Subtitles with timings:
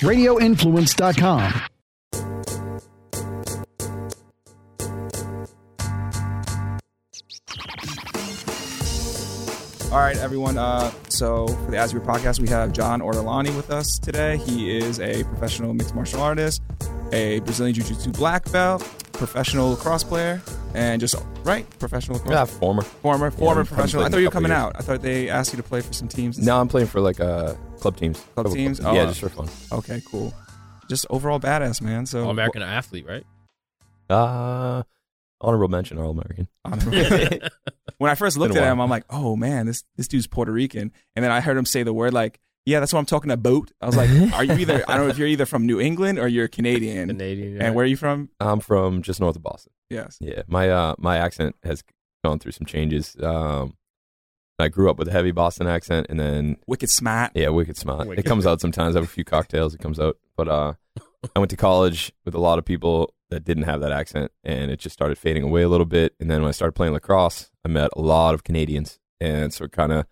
[0.00, 1.52] radioinfluence.com.
[9.92, 10.58] All right, everyone.
[10.58, 14.36] Uh, so for the Asbury podcast, we have John Ortolani with us today.
[14.36, 16.60] He is a professional mixed martial artist,
[17.12, 18.82] a Brazilian Jiu-Jitsu black belt,
[19.12, 20.42] professional lacrosse player,
[20.74, 22.34] and just right professional lacrosse.
[22.34, 22.82] Yeah, former.
[22.82, 24.02] Former, former I'm professional.
[24.04, 24.58] I thought you were coming years.
[24.60, 24.72] out.
[24.76, 26.36] I thought they asked you to play for some teams.
[26.38, 28.18] Now I'm playing for like uh, club teams.
[28.18, 28.80] Club Couple teams?
[28.80, 29.06] yeah, Oh.
[29.06, 29.48] just for fun.
[29.72, 30.34] Okay, cool.
[30.88, 32.06] Just overall badass, man.
[32.06, 33.24] So All American athlete, right?
[34.08, 34.82] Uh,
[35.40, 36.48] honorable mention, All American.
[36.64, 37.38] Honorable.
[37.98, 40.26] when I first looked Been at a him, I'm like, oh man, this this dude's
[40.26, 40.92] Puerto Rican.
[41.14, 43.70] And then I heard him say the word like, yeah, that's what I'm talking about.
[43.80, 44.84] I was like, are you either?
[44.88, 47.08] I don't know if you're either from New England or you're Canadian.
[47.08, 47.62] Canadian.
[47.62, 48.28] And where are you from?
[48.40, 49.72] I'm from just north of Boston.
[49.90, 50.18] Yes.
[50.20, 51.84] Yeah, my uh my accent has
[52.24, 53.16] gone through some changes.
[53.22, 53.76] Um,
[54.58, 57.32] I grew up with a heavy Boston accent, and then Wicked smart.
[57.34, 58.08] yeah, wicked smart.
[58.08, 58.24] Wicked.
[58.24, 58.96] It comes out sometimes.
[58.96, 59.74] I have a few cocktails.
[59.74, 60.72] It comes out, but uh,
[61.34, 64.70] I went to college with a lot of people that didn't have that accent, and
[64.70, 66.14] it just started fading away a little bit.
[66.20, 69.68] And then when I started playing lacrosse, I met a lot of Canadians, and so
[69.68, 70.06] kind of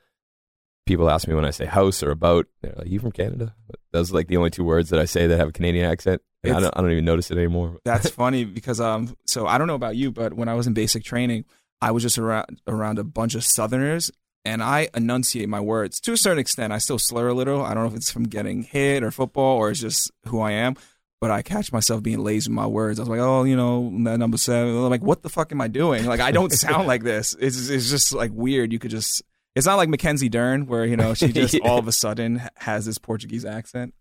[0.86, 3.54] people ask me when I say house or about, they're like, "You from Canada?"
[3.92, 6.20] Those are like the only two words that I say that have a Canadian accent.
[6.42, 7.78] And I don't, I don't even notice it anymore.
[7.86, 10.74] That's funny because um so I don't know about you, but when I was in
[10.74, 11.46] basic training,
[11.80, 14.10] I was just around around a bunch of Southerners
[14.44, 16.72] and I enunciate my words to a certain extent.
[16.72, 17.62] I still slur a little.
[17.62, 20.52] I don't know if it's from getting hit or football or it's just who I
[20.52, 20.74] am.
[21.20, 22.98] But I catch myself being lazy with my words.
[22.98, 24.76] I was like, oh, you know, number seven.
[24.76, 26.04] I'm like, what the fuck am I doing?
[26.04, 27.34] Like, I don't sound like this.
[27.40, 28.72] It's it's just like weird.
[28.72, 29.22] You could just.
[29.54, 31.60] It's not like Mackenzie Dern, where you know she just Yeah.
[31.66, 33.94] all of a sudden has this Portuguese accent.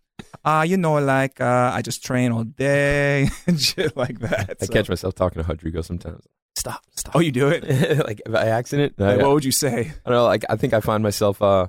[0.44, 4.58] Uh, you know, like uh, I just train all day and shit like that.
[4.60, 6.26] I So- catch myself talking to Rodrigo sometimes.
[6.56, 7.16] Stop, stop.
[7.16, 7.64] Oh, you do it?
[8.06, 8.94] like by accident.
[8.98, 9.92] I, Like, what would you say?
[10.06, 10.24] I don't know.
[10.24, 11.66] Like I think I find myself uh,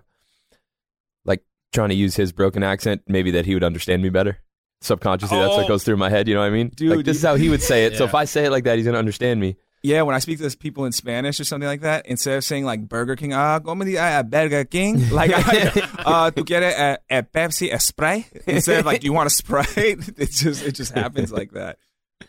[1.25, 4.39] like trying to use his broken accent, maybe that he would understand me better.
[4.81, 5.67] Subconsciously, that's what Oh.
[5.67, 6.28] goes through my head.
[6.28, 6.69] You know what I mean?
[6.69, 7.95] Dude, like, this is how he would say it.
[7.97, 9.58] So if I say it like that, he's gonna understand me.
[9.81, 12.66] Yeah, when I speak to people in Spanish or something like that, instead of saying
[12.66, 15.69] like Burger King, ah, come a Burger King, like, I,
[16.06, 19.29] uh, tu quieres a, a Pepsi, a spray, instead of like, do you want a
[19.29, 19.78] Sprite?
[20.18, 21.78] It just, it just happens like that.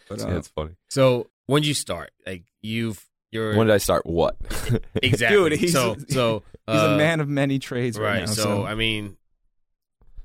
[0.09, 0.73] But, Yeah, uh, it's funny.
[0.91, 4.07] So when did you start, like you've you're When did I start?
[4.07, 4.37] What?
[5.03, 5.37] exactly.
[5.51, 8.27] Dude, he's- so so he's uh, a man of many trades right, right.
[8.27, 8.33] now.
[8.33, 9.17] so, I mean,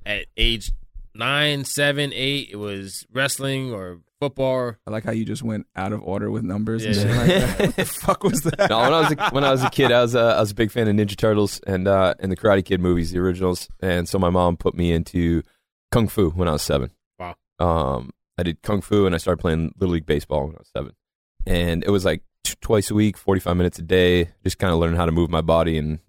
[0.05, 0.71] at age
[1.13, 4.75] nine, seven, eight, it was wrestling or football.
[4.87, 7.01] I like how you just went out of order with numbers and Yeah.
[7.01, 7.59] shit like that.
[7.67, 8.69] What the fuck was that?
[8.69, 10.51] no, when I was a, when I was a kid, I was uh, I was
[10.51, 13.67] a big fan of Ninja Turtles and uh, and the Karate Kid movies, the originals.
[13.81, 15.41] And so my mom put me into
[15.91, 16.91] kung fu when I was seven.
[17.19, 17.35] Wow.
[17.59, 20.69] Um, I did kung fu and I started playing little league baseball when I was
[20.75, 20.93] seven.
[21.45, 24.73] And it was like t- twice a week, forty five minutes a day, just kind
[24.73, 25.99] of learning how to move my body and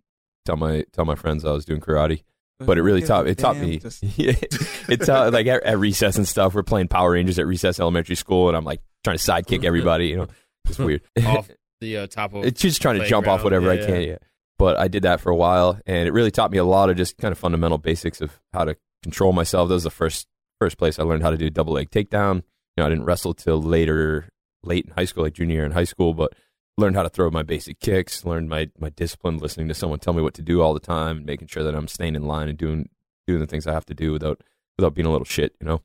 [0.44, 2.22] tell my tell my friends I was doing karate.
[2.60, 3.78] But it really taught it taught me.
[3.78, 6.54] Just- it taught like at, at recess and stuff.
[6.54, 10.08] We're playing Power Rangers at recess elementary school, and I'm like trying to sidekick everybody.
[10.08, 10.28] You know,
[10.68, 11.02] it's weird.
[11.26, 11.50] off
[11.80, 13.94] the uh, top of It's just trying to jump off whatever Yeah, I can.
[14.02, 14.08] yeah.
[14.10, 14.18] Yeah.
[14.58, 16.96] But I did that for a while, and it really taught me a lot of
[16.96, 19.66] just kind of fundamental basics of how to control myself.
[19.68, 20.28] That was the first
[20.60, 22.36] first place I learned how to do double leg takedown.
[22.36, 22.42] You
[22.82, 24.28] know, I didn't wrestle till later,
[24.64, 26.34] late in high school, like junior year in high school, but
[26.78, 28.24] learned how to throw my basic kicks.
[28.24, 31.18] Learned my my discipline, listening to someone tell me what to do all the time,
[31.18, 32.88] and making sure that I'm staying in line and doing
[33.26, 34.40] doing the things I have to do without
[34.76, 35.54] without being a little shit.
[35.60, 35.82] You know.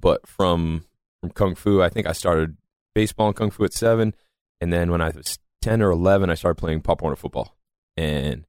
[0.00, 0.84] But from
[1.20, 2.56] from kung fu, I think I started
[2.94, 4.14] baseball and kung fu at seven,
[4.60, 7.56] and then when I was ten or eleven, I started playing Pop Warner football,
[7.96, 8.44] and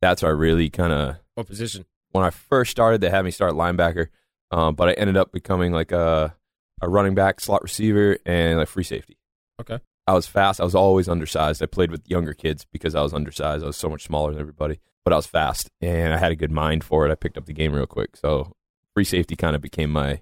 [0.00, 1.84] that's where I really kind of What position?
[2.12, 4.06] when I first started, they had me start linebacker,
[4.50, 6.36] um, but I ended up becoming like a
[6.80, 9.16] a running back, slot receiver, and a free safety.
[9.60, 9.80] Okay.
[10.06, 10.60] I was fast.
[10.60, 11.62] I was always undersized.
[11.62, 13.64] I played with younger kids because I was undersized.
[13.64, 16.36] I was so much smaller than everybody, but I was fast and I had a
[16.36, 17.12] good mind for it.
[17.12, 18.16] I picked up the game real quick.
[18.16, 18.52] So
[18.94, 20.20] free safety kind of became my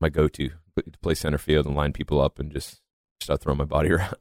[0.00, 2.80] my go to to play center field and line people up and just
[3.20, 4.16] start throwing my body around.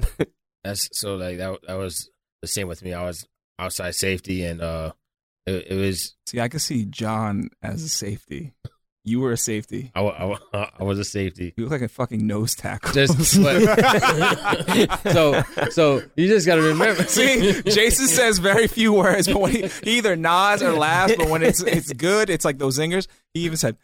[0.63, 1.59] That's so like that.
[1.67, 2.09] That was
[2.41, 2.93] the same with me.
[2.93, 3.27] I was
[3.59, 4.93] outside safety, and uh,
[5.45, 8.53] it, it was See, I could see John as a safety.
[9.05, 9.91] You were a safety.
[9.95, 10.37] I, I,
[10.79, 11.53] I was a safety.
[11.57, 12.93] You look like a fucking nose tackle.
[12.93, 13.17] Just
[15.11, 17.03] so so you just got to remember.
[17.03, 21.29] See, Jason says very few words, but when he, he either nods or laughs, but
[21.29, 23.07] when it's it's good, it's like those zingers.
[23.33, 23.77] He even said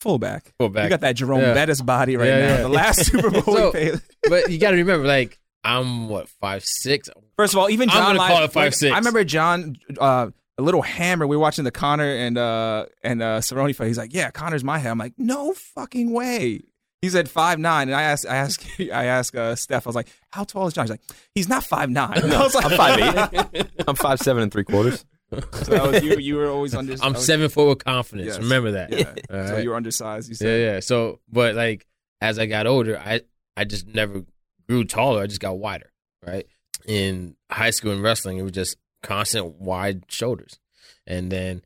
[0.00, 0.52] fullback.
[0.58, 0.84] Fullback.
[0.84, 1.54] You got that Jerome Yeah.
[1.54, 2.46] Bettis body right Yeah, now.
[2.48, 2.62] yeah.
[2.62, 3.92] The last Super Bowl So- we
[4.28, 7.08] but you got to remember, like I'm what five six.
[7.36, 8.02] First of all, even John.
[8.02, 8.92] I'm gonna call it 5'6".
[8.92, 10.28] I remember John, uh,
[10.58, 11.26] a little hammer.
[11.26, 13.86] We were watching the Connor and uh and uh Cerrone fight.
[13.88, 14.90] He's like, "Yeah, Connor's my head.
[14.90, 16.60] I'm like, "No fucking way."
[17.00, 19.86] He's at five nine, and I asked, I asked, I asked uh, Steph.
[19.86, 21.00] I was like, "How tall is John?" He's like,
[21.34, 22.12] "He's not five nine.
[22.32, 23.66] I was like, I'm five eight.
[23.88, 25.04] I'm five seven and three quarters.
[25.32, 25.40] So
[25.72, 26.16] that was you.
[26.18, 26.94] You were always under.
[27.02, 28.28] I'm was- seven foot with confidence.
[28.28, 28.38] Yes.
[28.38, 28.92] Remember that.
[28.92, 29.14] Yeah.
[29.36, 30.28] All So you were undersized.
[30.28, 30.60] You Yeah, said.
[30.74, 30.80] yeah.
[30.80, 31.86] So, but like
[32.20, 33.22] as I got older, I
[33.56, 34.24] I just never
[34.68, 35.22] grew taller.
[35.22, 35.90] I just got wider.
[36.24, 36.46] Right.
[36.86, 40.58] In high school and wrestling, it was just constant wide shoulders,
[41.06, 41.62] and then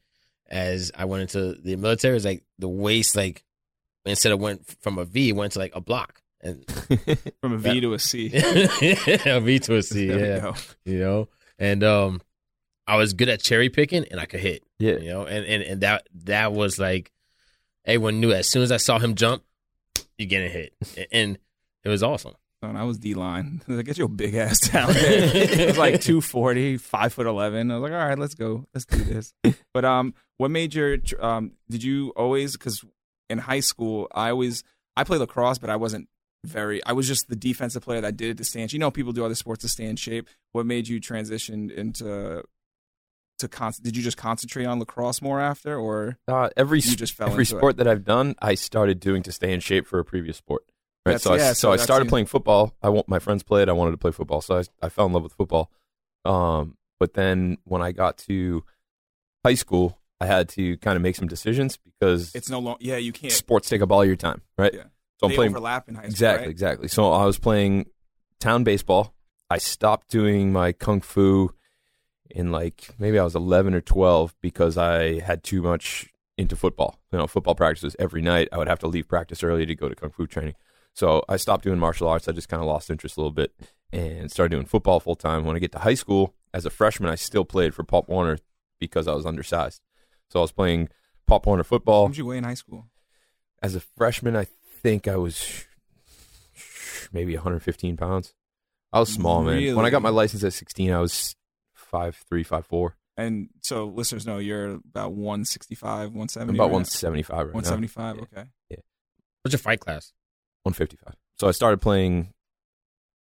[0.48, 3.44] as I went into the military, it was like the waist, like
[4.04, 6.64] instead of went from a V, it went to like a block, and
[7.40, 8.30] From a V to a C.
[8.34, 10.06] a V to a C.
[10.06, 10.54] There Yeah,
[10.84, 11.28] you know,
[11.58, 12.20] and um,
[12.86, 14.98] I was good at cherry picking, and I could hit yeah.
[14.98, 17.12] you know, and, and, and that that was like
[17.84, 19.42] everyone knew as soon as I saw him jump,
[20.18, 20.74] you're getting hit,
[21.12, 21.38] and
[21.84, 22.34] it was awesome.
[22.74, 23.62] I was D line.
[23.68, 25.36] I get your big ass down there.
[25.36, 27.70] it was like 240, five foot eleven.
[27.70, 29.34] I was like, all right, let's go, let's do this.
[29.74, 31.52] But um, what made your um?
[31.68, 32.52] Did you always?
[32.56, 32.82] Because
[33.28, 34.64] in high school, I always
[34.96, 36.08] I played lacrosse, but I wasn't
[36.44, 36.82] very.
[36.84, 38.72] I was just the defensive player that did it to stand.
[38.72, 40.28] You know, people do other sports to stay in shape.
[40.52, 42.42] What made you transition into?
[43.40, 47.12] To con- did you just concentrate on lacrosse more after, or Uh, every you just
[47.12, 50.04] fell every sport that I've done, I started doing to stay in shape for a
[50.06, 50.64] previous sport.
[51.06, 51.12] Right.
[51.12, 52.74] That's- So I, yeah, so so I started playing football.
[52.82, 53.68] I want my friends played.
[53.68, 55.70] I wanted to play football, so I, I fell in love with football.
[56.24, 58.64] Um, but then when I got to
[59.44, 62.34] high school, I had to kind of make some decisions because?
[62.34, 62.78] It's no longer.
[62.80, 63.32] Yeah, you can't.
[63.32, 64.74] sports take up all your time, right?
[64.74, 64.84] Yeah.
[65.20, 66.10] So I'm they playing overlap in high school.
[66.10, 66.50] exactly, right?
[66.50, 66.88] exactly.
[66.88, 67.86] So I was playing
[68.40, 69.14] town baseball.
[69.48, 71.54] I stopped doing my kung fu
[72.30, 76.98] in like maybe I was 11 or 12 because I had too much into football.
[77.12, 78.48] You know, football practices every night.
[78.52, 80.54] I would have to leave practice early to go to kung fu training.
[80.96, 82.26] So I stopped doing martial arts.
[82.26, 83.52] I just kind of lost interest a little bit
[83.92, 85.44] and started doing football full time.
[85.44, 88.38] When I get to high school, as a freshman, I still played for Pop Warner
[88.80, 89.82] because I was undersized.
[90.30, 90.88] So I was playing
[91.26, 92.04] Pop Warner football.
[92.04, 92.08] What football.
[92.08, 92.86] did you weigh in high school?
[93.62, 94.46] As a freshman, I
[94.82, 95.66] think I was
[97.12, 98.32] maybe 115 pounds.
[98.90, 99.76] I was small, man.
[99.76, 101.36] When I got my license at 16, I was
[101.74, 102.96] five three, five four.
[103.18, 106.56] And so listeners know you're about 165, 170.
[106.56, 106.72] about right?
[106.72, 108.16] 175 right 175.
[108.16, 108.22] now.
[108.22, 108.48] Okay.
[109.42, 110.12] What's your fight class?
[110.66, 111.14] 155.
[111.38, 112.32] So I started playing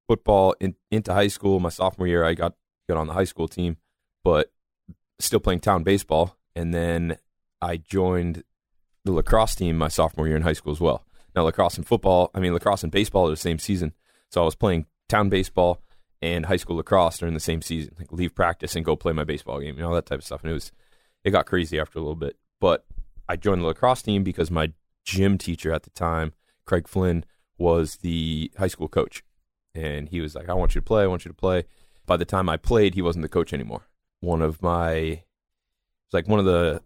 [0.08, 1.60] football in, into high school.
[1.60, 2.54] My sophomore year, I got
[2.88, 3.76] got on the high school team,
[4.24, 4.52] but
[5.18, 6.36] still playing town baseball.
[6.54, 7.16] And then
[7.60, 8.44] I joined
[9.04, 11.04] the lacrosse team my sophomore year in high school as well.
[11.34, 13.92] Now lacrosse and football, I mean lacrosse and baseball are the same season.
[14.30, 15.82] So I was playing town baseball
[16.20, 17.94] and high school lacrosse during the same season.
[17.98, 20.42] Like leave practice and go play my baseball game, and all that type of stuff.
[20.42, 20.72] And it was
[21.24, 22.36] it got crazy after a little bit.
[22.60, 22.84] But
[23.28, 24.72] I joined the lacrosse team because my
[25.04, 26.32] gym teacher at the time,
[26.66, 27.24] Craig Flynn,
[27.62, 29.22] was the high school coach.
[29.74, 31.64] And he was like, I want you to play, I want you to play.
[32.04, 33.88] By the time I played, he wasn't the coach anymore.
[34.20, 35.22] One of my
[36.12, 36.82] it's like one of the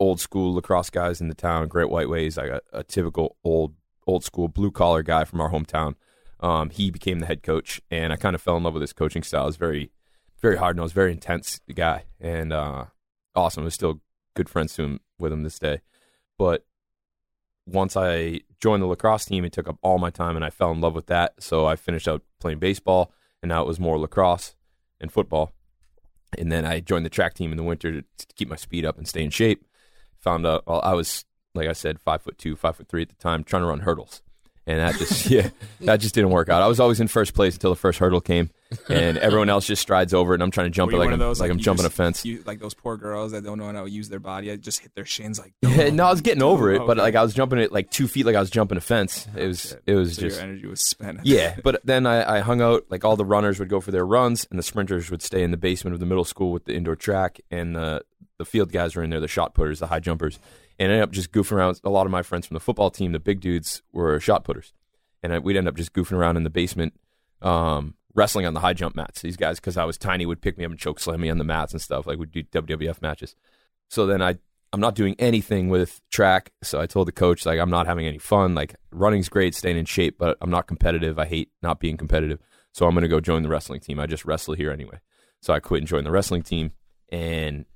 [0.00, 3.74] old school lacrosse guys in the town, Great White Ways, like a, a typical old
[4.06, 5.94] old school blue collar guy from our hometown.
[6.40, 8.92] Um, he became the head coach, and I kind of fell in love with his
[8.92, 9.48] coaching style.
[9.48, 9.92] It's very,
[10.40, 12.86] very hard nosed, very intense guy, and uh,
[13.34, 13.62] awesome.
[13.62, 14.00] I was still
[14.34, 15.80] good friends to him with him this day.
[16.38, 16.64] But
[17.66, 20.70] once I joined the lacrosse team, it took up all my time, and I fell
[20.72, 21.34] in love with that.
[21.42, 23.12] So I finished out playing baseball,
[23.42, 24.54] and now it was more lacrosse
[25.00, 25.52] and football.
[26.36, 28.98] And then I joined the track team in the winter to, keep my speed up
[28.98, 29.64] and stay in shape.
[30.20, 31.24] Found out well, I was
[31.54, 33.80] like I said, five foot two, five foot three at the time, trying to run
[33.80, 34.22] hurdles.
[34.66, 35.50] And that just yeah,
[35.82, 36.62] that just didn't work out.
[36.62, 38.48] I was always in first place until the first hurdle came,
[38.88, 41.18] and everyone else just strides over it, and I'm trying to jump it like I'm,
[41.18, 42.24] those, like I'm jumping just- a fence.
[42.24, 44.50] You, like those poor girls that don't know how to use their body.
[44.50, 45.52] I just hit their shins like.
[45.74, 48.08] Yeah, no, I was getting over it, but like I was jumping it like two
[48.08, 49.26] feet, like I was jumping a fence.
[49.36, 51.20] Oh, it was it was so just your energy was spent.
[51.24, 51.56] yeah.
[51.62, 54.46] But then I, I hung out like all the runners would go for their runs,
[54.48, 56.96] and the sprinters would stay in the basement of the middle school with the indoor
[56.96, 58.02] track, and the
[58.38, 60.38] the field guys were in there, the shot putters, the high jumpers,
[60.78, 61.80] and I ended up just goofing around.
[61.84, 64.72] A lot of my friends from the football team, the big dudes, were shot putters,
[65.22, 66.94] and I, we'd end up just goofing around in the basement,
[67.42, 69.22] um, wrestling on the high jump mats.
[69.22, 71.38] These guys, because I was tiny, would pick me up and choke slam me on
[71.38, 72.06] the mats and stuff.
[72.06, 73.34] Like we'd do WWF matches.
[73.88, 74.36] So then I
[74.72, 76.50] I'm not doing anything with track.
[76.64, 78.56] So I told the coach like I'm not having any fun.
[78.56, 81.16] Like running's great, staying in shape, but I'm not competitive.
[81.16, 82.40] I hate not being competitive.
[82.72, 84.00] So I'm gonna go join the wrestling team.
[84.00, 84.98] I just wrestle here anyway.
[85.40, 86.72] So I quit and joined the wrestling team
[87.12, 87.66] and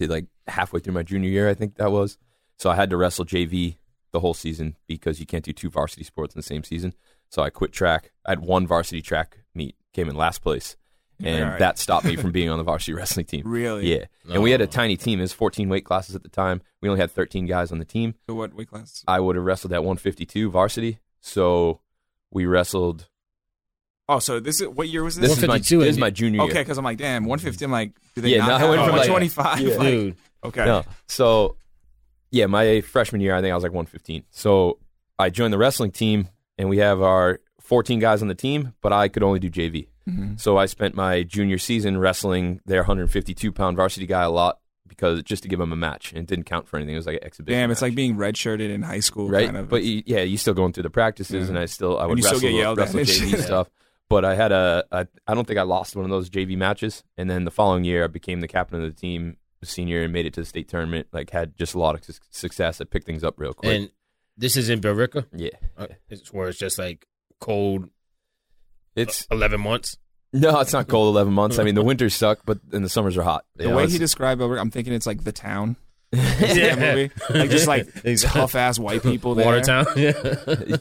[0.00, 2.18] did like halfway through my junior year, I think that was.
[2.58, 3.76] So I had to wrestle JV
[4.12, 6.94] the whole season because you can't do two varsity sports in the same season.
[7.28, 8.10] So I quit track.
[8.26, 10.76] I had one varsity track meet, came in last place,
[11.22, 11.58] and Alright.
[11.60, 13.42] that stopped me from being on the varsity wrestling team.
[13.44, 13.92] Really?
[13.94, 14.66] Yeah, and we had a Oh.
[14.66, 15.20] tiny team.
[15.20, 16.60] It was 14 weight classes at the time.
[16.80, 18.14] We only had 13 guys on the team.
[18.26, 19.04] So what weight class?
[19.06, 20.98] I would have wrestled at 152 varsity.
[21.20, 21.80] So
[22.30, 23.08] we wrestled.
[24.10, 25.38] Oh, so this is what year was This this?
[25.38, 26.50] is my 152 this and is my junior year.
[26.50, 27.64] okay, because I'm like, damn, 150.
[27.64, 29.60] I'm like, do they Yeah, not no, I went from, like- 125?
[29.60, 29.74] Yeah.
[29.76, 30.64] Like, Dude, okay.
[30.64, 31.56] No, so
[32.30, 34.24] yeah, my freshman year, I think I was like 115.
[34.30, 34.78] So
[35.18, 38.92] I joined the wrestling team, and we have our 14 guys on the team, but
[38.92, 39.88] I could only do JV.
[40.08, 40.40] Mhm.
[40.40, 45.22] So I spent my junior season wrestling their 152 pound varsity guy a lot because
[45.22, 46.94] just to give him a match and it didn't count for anything.
[46.94, 47.60] It was like an exhibition.
[47.60, 49.44] Damn, it's like being redshirted in high school, right?
[49.44, 49.68] Kind of.
[49.68, 51.48] But you, yeah, you still going through the practices, Yeah.
[51.50, 53.70] and I still I And would you still wrestle, get yelled wrestle and JV stuff.
[54.10, 57.02] But I had a, a I don't think I lost one of those JV matches,
[57.16, 60.26] and then the following year I became the captain of the team, senior, and made
[60.26, 61.06] it to the state tournament.
[61.12, 62.80] Like had just a lot of su- success.
[62.80, 63.72] I picked things up real quick.
[63.72, 63.90] And
[64.36, 67.06] this is in Billerica, yeah, uh, it's where it's just like
[67.40, 67.88] cold
[68.96, 69.96] it's eleven months.
[70.32, 71.58] no, it's not cold eleven months.
[71.58, 73.44] I mean the winters suck, but and the summers are hot.
[73.56, 75.76] the You know, way he described it, I'm thinking it's like the town.
[76.12, 77.10] That movie.
[77.38, 78.40] Like just like Exactly.
[78.40, 79.46] tough ass white people there.
[79.46, 79.86] Watertown.
[79.96, 80.12] Yeah.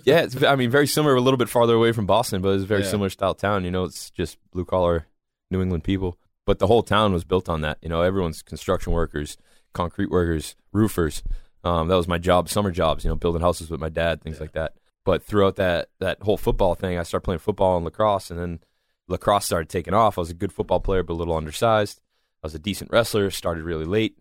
[0.03, 2.63] yeah, it's, I mean, very similar, a little bit farther away from Boston, but it's
[2.63, 2.89] a very Yeah.
[2.89, 3.63] similar style town.
[3.65, 5.05] You know, it's just blue collar
[5.51, 6.17] New England people.
[6.45, 7.77] But the whole town was built on that.
[7.81, 9.37] You know, everyone's construction workers,
[9.73, 11.21] concrete workers, roofers.
[11.63, 13.03] Um, that was my job, summer jobs.
[13.03, 14.73] You know, building houses with my dad, things like that.
[15.05, 18.59] But throughout that that whole football thing, I started playing football and lacrosse, and then
[19.07, 20.17] lacrosse started taking off.
[20.17, 21.99] I was a good football player, but a little undersized.
[22.43, 23.29] I was a decent wrestler.
[23.29, 24.15] Started really late,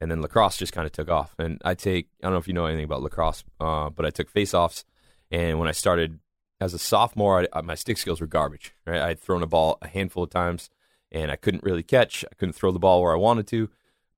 [0.00, 1.34] and then lacrosse just kind of took off.
[1.38, 4.10] And I take I don't know if you know anything about lacrosse, uh, but I
[4.10, 4.84] took face-offs,
[5.30, 6.18] and when I started
[6.60, 8.74] as a sophomore, I, my stick skills were garbage.
[8.86, 10.70] Right, I'd thrown a ball a handful of times,
[11.12, 12.24] and I couldn't really catch.
[12.30, 13.68] I couldn't throw the ball where I wanted to.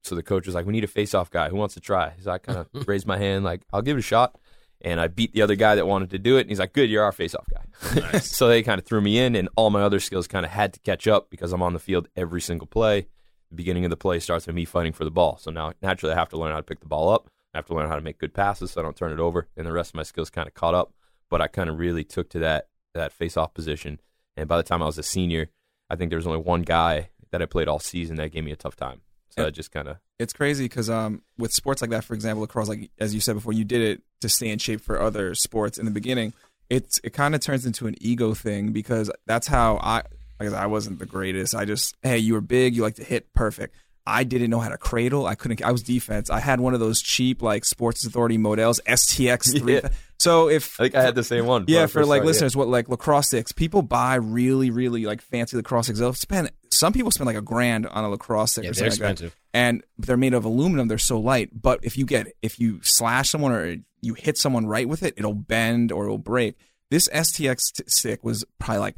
[0.03, 1.49] So the coach was like, "We need a face-off guy.
[1.49, 4.01] Who wants to try?" So I kind of raised my hand, like, "I'll give it
[4.01, 4.39] a shot."
[4.85, 6.43] And I beat the other guy that wanted to do it.
[6.43, 8.31] And he's like, "Good, you're our face-off guy." Nice.
[8.37, 10.73] so they kind of threw me in, and all my other skills kind of had
[10.73, 13.07] to catch up because I'm on the field every single play.
[13.53, 15.37] The beginning of the play starts with me fighting for the ball.
[15.37, 17.29] So now naturally I have to learn how to pick the ball up.
[17.53, 19.47] I have to learn how to make good passes so I don't turn it over.
[19.59, 20.95] And the rest of my skills kind of caught up.
[21.29, 24.01] But I kind of really took to that that face-off position.
[24.39, 25.51] And by the time I was a senior,
[25.91, 28.53] I think there was only one guy that I played all season that gave me
[28.53, 29.03] a tough time.
[29.31, 29.49] So Yeah.
[29.49, 32.69] I just kind of It's crazy because um, with sports like that, for example, across
[32.69, 35.79] like as you said before, you did it to stay in shape for other sports
[35.79, 36.33] in the beginning.
[36.71, 40.03] It's it kind of turns into an ego thing because that's how I.
[40.51, 41.55] Like I wasn't the greatest.
[41.55, 43.75] I just hey, you were big, you like to hit, perfect.
[44.05, 45.27] I didn't know how to cradle.
[45.27, 45.63] I couldn't.
[45.63, 46.29] I was defense.
[46.29, 49.75] I had one of those cheap like Sports Authority models, STX three.
[49.75, 49.89] Yeah.
[50.19, 51.65] So if I think I had the same one.
[51.69, 52.27] yeah, I for like started, yeah.
[52.27, 56.01] listeners, what like lacrosse sticks, people buy really, really like fancy lacrosse sticks.
[56.01, 58.91] They'll spend some people spend like a grand on a lacrosse stick Yeah, or they're
[58.91, 59.37] something like that expensive.
[59.55, 60.89] and they're made of aluminum.
[60.89, 61.51] They're so light.
[61.61, 65.15] But if you get if you slash someone or you hit someone right with it,
[65.17, 66.57] it'll bend or it'll break.
[66.91, 68.97] This STX t- stick was probably like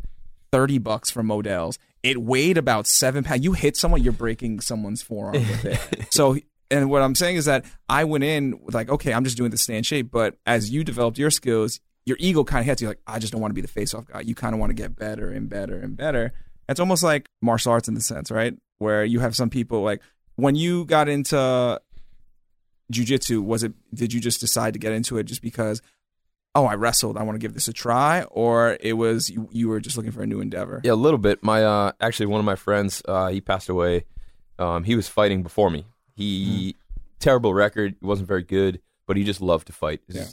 [0.55, 1.81] thirty bucks from Modell's.
[2.05, 3.45] It weighed about seven pounds.
[3.45, 6.07] You hit someone, you're breaking someone's forearm with it.
[6.13, 6.39] so.
[6.71, 9.59] And what I'm saying is that I went in like, okay, I'm just doing the
[9.59, 10.11] stay in shape.
[10.11, 13.33] But as you developed your skills, your ego kind of hits you like, I just
[13.33, 14.21] don't want to be the face off guy.
[14.21, 16.33] You kind of want to get better and better and better.
[16.69, 18.55] It's almost like martial arts in the sense, right?
[18.79, 20.01] Where you have some people like
[20.37, 21.81] when you got into
[22.93, 25.83] jujitsu, was it did you just decide to get into it just because
[26.55, 29.69] oh I wrestled, I want to give this a try, or it was you, you
[29.69, 30.81] were just looking for a new endeavor?
[30.85, 31.43] Yeah, a little bit.
[31.43, 34.05] My uh, actually one of my friends, uh, he passed away.
[34.59, 35.87] Um, he was fighting before me.
[36.15, 36.77] He
[37.19, 37.97] terrible record.
[38.01, 40.01] Wasn't very good, but he just loved to fight.
[40.09, 40.27] Yeah.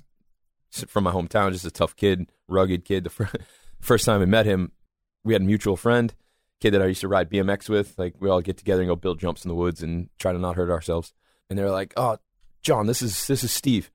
[0.87, 3.03] From my hometown, just a tough kid, rugged kid.
[3.03, 3.29] The fir-
[3.81, 4.71] first time I met him,
[5.23, 6.13] we had a mutual friend,
[6.61, 7.97] kid that I used to ride BMX with.
[7.97, 10.39] Like we all get together and go build jumps in the woods and try to
[10.39, 11.13] not hurt ourselves.
[11.49, 12.17] And they're like, "Oh,
[12.61, 13.91] John, this is this is Steve.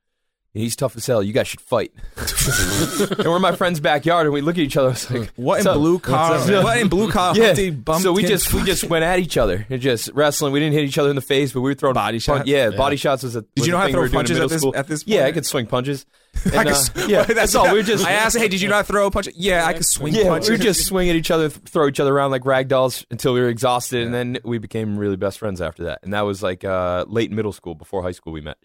[0.56, 1.22] He's tough as hell.
[1.22, 4.76] You guys should fight." and we're in my friend's backyard, and we look at each
[4.76, 4.90] other.
[4.90, 6.38] It's like, What in blue collar?
[6.62, 7.36] What in blue collar?
[7.38, 7.54] Yeah.
[7.98, 9.66] So we just we just went at each other.
[9.68, 10.52] It just wrestling.
[10.52, 12.46] We didn't hit each other in the face, but we were throwing Body shots?
[12.46, 12.76] Yeah, Yeah.
[12.76, 13.42] body shots was a.
[13.54, 14.76] Did you know how to throw we were punches at this- school.
[14.76, 15.34] at this Yeah, I point?
[15.34, 16.06] could swing punches.
[16.46, 17.72] I And, could uh, yeah, that's all.
[17.72, 19.28] We are just I asked, hey, did you not throw a punch?
[19.34, 20.50] Yeah, I could swing yeah, punches.
[20.50, 23.32] we were just swing at each other, throw each other around like rag dolls until
[23.32, 26.00] we were exhausted, and then we became really best friends after that.
[26.02, 28.58] And that was like uh, late middle school, before high school, we met.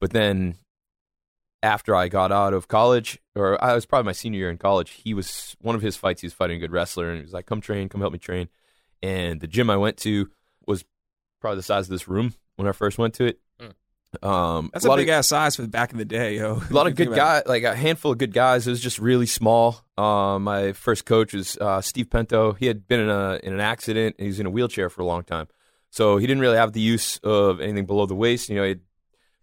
[0.00, 0.54] But then
[1.62, 4.90] after I got out of college, or I was probably my senior year in college,
[4.90, 6.20] he was one of his fights.
[6.20, 8.18] He was fighting a good wrestler, and he was like, "Come train, come help me
[8.18, 8.48] train."
[9.02, 10.30] And the gym I went to
[10.66, 10.84] was
[11.40, 13.40] probably the size of this room when I first went to it.
[14.22, 16.62] Um, That's a a, lot big of, ass size for back in the day, yo.
[16.70, 18.66] a lot of good guys, like a handful of good guys.
[18.66, 19.84] It was just really small.
[19.98, 22.56] Um, my first coach was uh, Steve Pento.
[22.56, 24.16] He had been in a in an accident.
[24.18, 25.48] and He was in a wheelchair for a long time,
[25.90, 28.48] so he didn't really have the use of anything below the waist.
[28.48, 28.80] You know, he had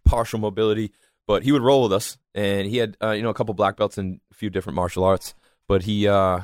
[0.04, 0.92] partial mobility,
[1.26, 3.76] but he would roll with us, and he had uh, you know a couple black
[3.76, 5.34] belts in a few different martial arts.
[5.68, 6.42] But he, uh,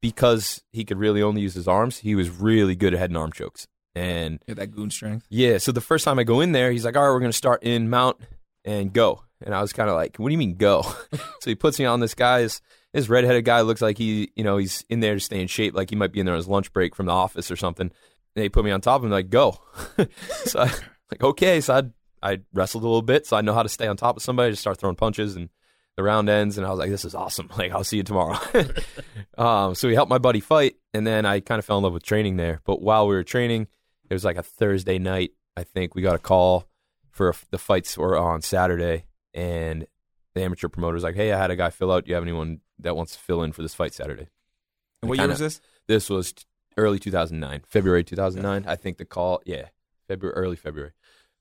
[0.00, 3.16] because he could really only use his arms, he was really good at head and
[3.16, 3.66] arm chokes.
[3.94, 5.26] And Yeah, that goon strength.
[5.30, 7.32] yeah, so the first time I go in there, he's like, "All right, we're gonna
[7.32, 8.16] start in mount
[8.64, 10.82] and go." And I was kind of like, "What do you mean go?"
[11.40, 12.60] so he puts me on this guy's.
[12.92, 15.74] This redheaded guy looks like he, you know, he's in there to stay in shape,
[15.74, 17.86] like he might be in there on his lunch break from the office or something.
[17.88, 19.60] And they put me on top of him, like, "Go."
[20.44, 20.70] so I
[21.10, 21.82] like, okay, so I
[22.24, 24.50] I wrestled a little bit, so I know how to stay on top of somebody.
[24.50, 25.50] Just start throwing punches, and
[25.96, 27.50] the round ends, and I was like, "This is awesome!
[27.58, 28.38] Like, I'll see you tomorrow."
[29.38, 31.92] um, so he helped my buddy fight, and then I kind of fell in love
[31.92, 32.62] with training there.
[32.64, 33.68] But while we were training,
[34.08, 35.32] it was like a Thursday night.
[35.56, 36.66] I think we got a call
[37.10, 39.04] for a, the fights were on Saturday,
[39.34, 39.86] and
[40.34, 42.06] the amateur promoter was like, "Hey, I had a guy fill out.
[42.06, 44.28] Do you have anyone that wants to fill in for this fight Saturday?"
[45.02, 45.60] And what year was this?
[45.86, 46.32] This was
[46.78, 48.64] early 2009, February 2009.
[48.66, 49.68] I think the call, yeah,
[50.08, 50.92] February, early February.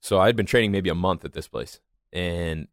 [0.03, 1.79] So I had been training maybe a month at this place,
[2.11, 2.67] and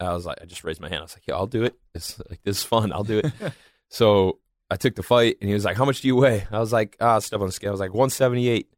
[0.00, 1.00] I was like, I just raised my hand.
[1.00, 1.74] I was like, "Yeah, I'll do it.
[1.94, 2.92] It's like this is fun.
[2.94, 3.30] I'll do it."
[3.90, 4.38] so
[4.70, 6.72] I took the fight, and he was like, "How much do you weigh?" I was
[6.72, 8.68] like, "Ah, step on the scale." I was like, "178."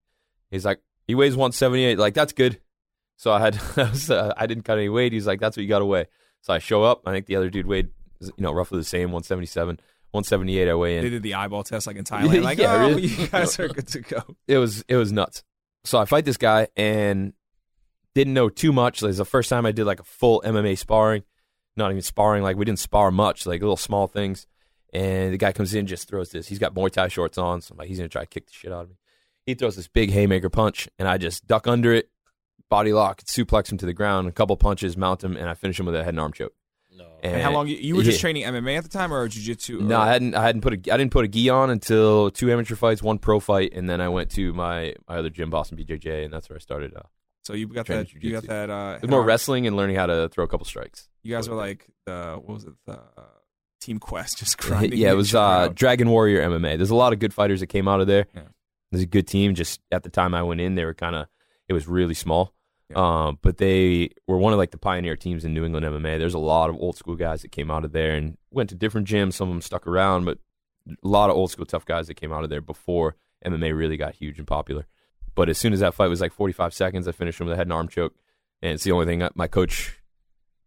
[0.50, 2.60] He's like, "He weighs 178." Like that's good.
[3.16, 5.12] So I had, I, was, uh, I didn't cut any weight.
[5.12, 6.06] He's like, "That's what you got to weigh."
[6.40, 7.02] So I show up.
[7.06, 7.90] I think the other dude weighed,
[8.20, 9.78] you know, roughly the same, 177.
[10.10, 11.04] 178 I weigh in.
[11.04, 12.42] They did the eyeball test like in Thailand.
[12.42, 13.06] Like, Yeah, oh, really?
[13.06, 14.36] you guys are good to go.
[14.48, 15.44] it was it was nuts.
[15.84, 17.32] So I fight this guy and
[18.14, 19.02] didn't know too much.
[19.02, 21.22] It was the first time I did like a full MMA sparring,
[21.76, 22.42] not even sparring.
[22.42, 24.46] Like we didn't spar much, like little small things.
[24.92, 26.46] And the guy comes in, just throws this.
[26.48, 28.52] He's got Muay Thai shorts on, so I'm like, he's gonna try to kick the
[28.52, 28.96] shit out of me.
[29.46, 32.10] He throws this big haymaker punch, and I just duck under it,
[32.68, 35.80] body lock, suplex him to the ground, a couple punches, mount him, and I finish
[35.80, 36.52] him with a head and arm choke.
[36.94, 37.06] No.
[37.22, 38.20] And, And how long you, you were just yeah.
[38.20, 39.80] training MMA at the time or jiu-jitsu?
[39.80, 40.34] No, I hadn't.
[40.34, 40.92] I hadn't put a.
[40.92, 44.02] I didn't put a gi on until two amateur fights, one pro fight, and then
[44.02, 46.94] I went to my my other gym, Boston BJJ, and that's where I started.
[46.94, 47.00] Uh,
[47.44, 48.14] So you got Training that.
[48.22, 48.46] You got jiu-jitsu.
[48.48, 48.70] that.
[48.70, 51.08] Uh, it more head-on- wrestling and learning how to throw a couple strikes.
[51.22, 52.72] You guys were like the what was it?
[52.86, 53.22] The uh,
[53.80, 54.98] Team Quest, just grinding.
[54.98, 55.74] yeah, it each was other uh, out.
[55.74, 56.76] Dragon Warrior MMA.
[56.76, 58.26] There's a lot of good fighters that came out of there.
[58.34, 58.42] Yeah.
[58.90, 59.54] There's a good team.
[59.54, 61.26] Just at the time I went in, they were kind of.
[61.68, 62.52] It was really small.
[62.94, 66.18] Um, but they were one of like the pioneer teams in New England MMA.
[66.18, 68.74] There's a lot of old school guys that came out of there and went to
[68.76, 69.32] different gyms.
[69.32, 70.36] Some of them stuck around, but
[70.88, 73.96] a lot of old school tough guys that came out of there before MMA really
[73.96, 74.86] got huge and popular.
[75.34, 77.56] But as soon as that fight was like 45 seconds, I finished him with a
[77.56, 78.14] head and arm choke,
[78.60, 79.98] and it's the only thing that my coach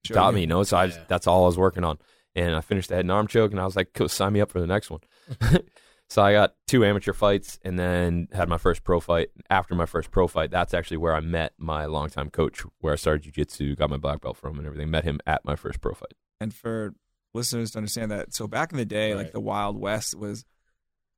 [0.03, 0.63] Showed taught me, you know.
[0.63, 1.03] So I Yeah.
[1.07, 1.98] that's all I was working on,
[2.36, 4.41] and I finished the head and arm choke, and I was like, "Cool, sign me
[4.41, 5.01] up for the next one."
[6.10, 9.29] so I got two amateur fights, and then had my first pro fight.
[9.50, 12.95] After my first pro fight, that's actually where I met my longtime coach, where I
[12.98, 14.89] started jujitsu, got my black belt from, and everything.
[14.91, 16.13] Met him at my first pro fight.
[16.41, 16.93] and for
[17.34, 20.45] listeners to understand that so back in the day like the wild west was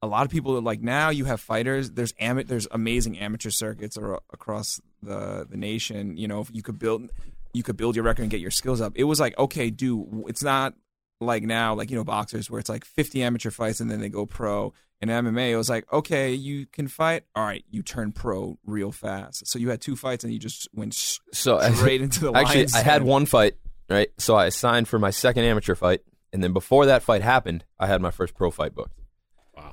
[0.01, 3.49] a lot of people are like now you have fighters there's am- there's amazing amateur
[3.49, 7.09] circuits ar- across the the nation you know if you could build
[7.53, 8.93] you could build your record and get your skills up.
[8.95, 10.73] It was like okay dude it's not
[11.19, 14.09] like now like you know boxers where it's like 50 amateur fights and then they
[14.09, 14.73] go pro.
[14.99, 17.23] In MMA it was like okay you can fight?
[17.35, 19.47] All right you turn pro real fast.
[19.47, 22.81] So you had two fights and you just went So straight into the Actually, I
[22.81, 23.55] had one fight,
[23.89, 24.09] right?
[24.17, 26.01] So I signed for my second amateur fight,
[26.33, 28.99] and then before that fight happened, I had my first pro fight booked.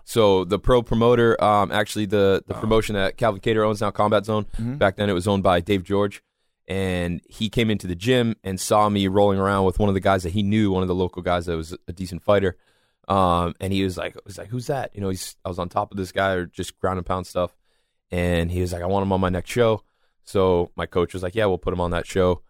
[0.05, 4.25] So the pro promoter, um, actually the the promotion that Calvin Cater owns now, Combat
[4.27, 4.47] Zone.
[4.61, 4.79] Mhm.
[4.79, 6.23] Back then, it was owned by Dave George,
[6.69, 10.01] and he came into the gym and saw me rolling around with one of the
[10.01, 12.57] guys that he knew, one of the local guys that was a decent fighter.
[13.09, 14.91] Um, and he was like, was like, who's that?
[14.95, 17.27] You know, he's I was on top of this guy or just ground and pound
[17.27, 17.57] stuff,
[18.11, 19.83] and he was like, I want him on my next show.
[20.25, 22.43] So my coach was like, yeah, we'll put him on that show.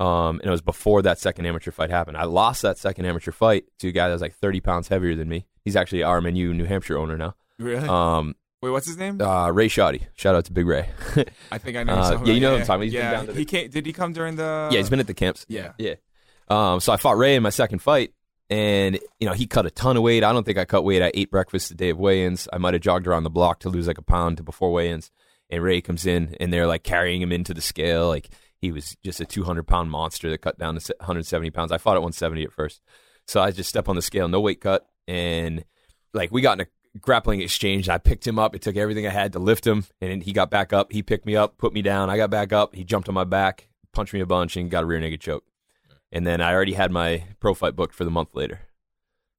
[0.00, 2.16] Um, and it was before that second amateur fight happened.
[2.16, 5.14] I lost that second amateur fight to a guy that was like 30 pounds heavier
[5.14, 5.46] than me.
[5.64, 7.34] He's actually RMNU New Hampshire owner now.
[7.58, 10.06] really Um, wait what's his name uh, Ray Shoddy.
[10.14, 10.88] Shout out to Big Ray.
[11.52, 11.94] I think I know.
[11.94, 12.82] Uh, yeah, you know what I'm talking about.
[12.84, 13.70] He's been yeah, down to the- he came.
[13.70, 14.68] Did he come during the?
[14.70, 15.44] yeah, he's been at the camps.
[15.48, 15.72] Yeah.
[15.78, 15.94] Yeah.
[16.48, 18.12] Um, so I fought Ray in my second fight,
[18.50, 20.22] and you know he cut a ton of weight.
[20.24, 21.02] I don't think I cut weight.
[21.02, 22.46] I ate breakfast the day of weigh-ins.
[22.52, 25.10] I might have jogged around the block to lose like a pound to before weigh-ins.
[25.50, 28.28] And Ray comes in, and they're like carrying him into the scale, like
[28.60, 31.70] he was just a 200 pound monster that cut down to 170 pounds.
[31.72, 32.80] I fought at 170 at first,
[33.26, 35.64] so I just step on the scale, no weight cut, and
[36.12, 37.88] like we got in a grappling exchange.
[37.88, 38.54] I picked him up.
[38.54, 40.92] It took everything I had to lift him, and he got back up.
[40.92, 42.10] He picked me up, put me down.
[42.10, 42.74] I got back up.
[42.74, 45.44] He jumped on my back, punched me a bunch, and got a rear naked choke.
[46.12, 48.60] And then I already had my pro fight booked for the month later.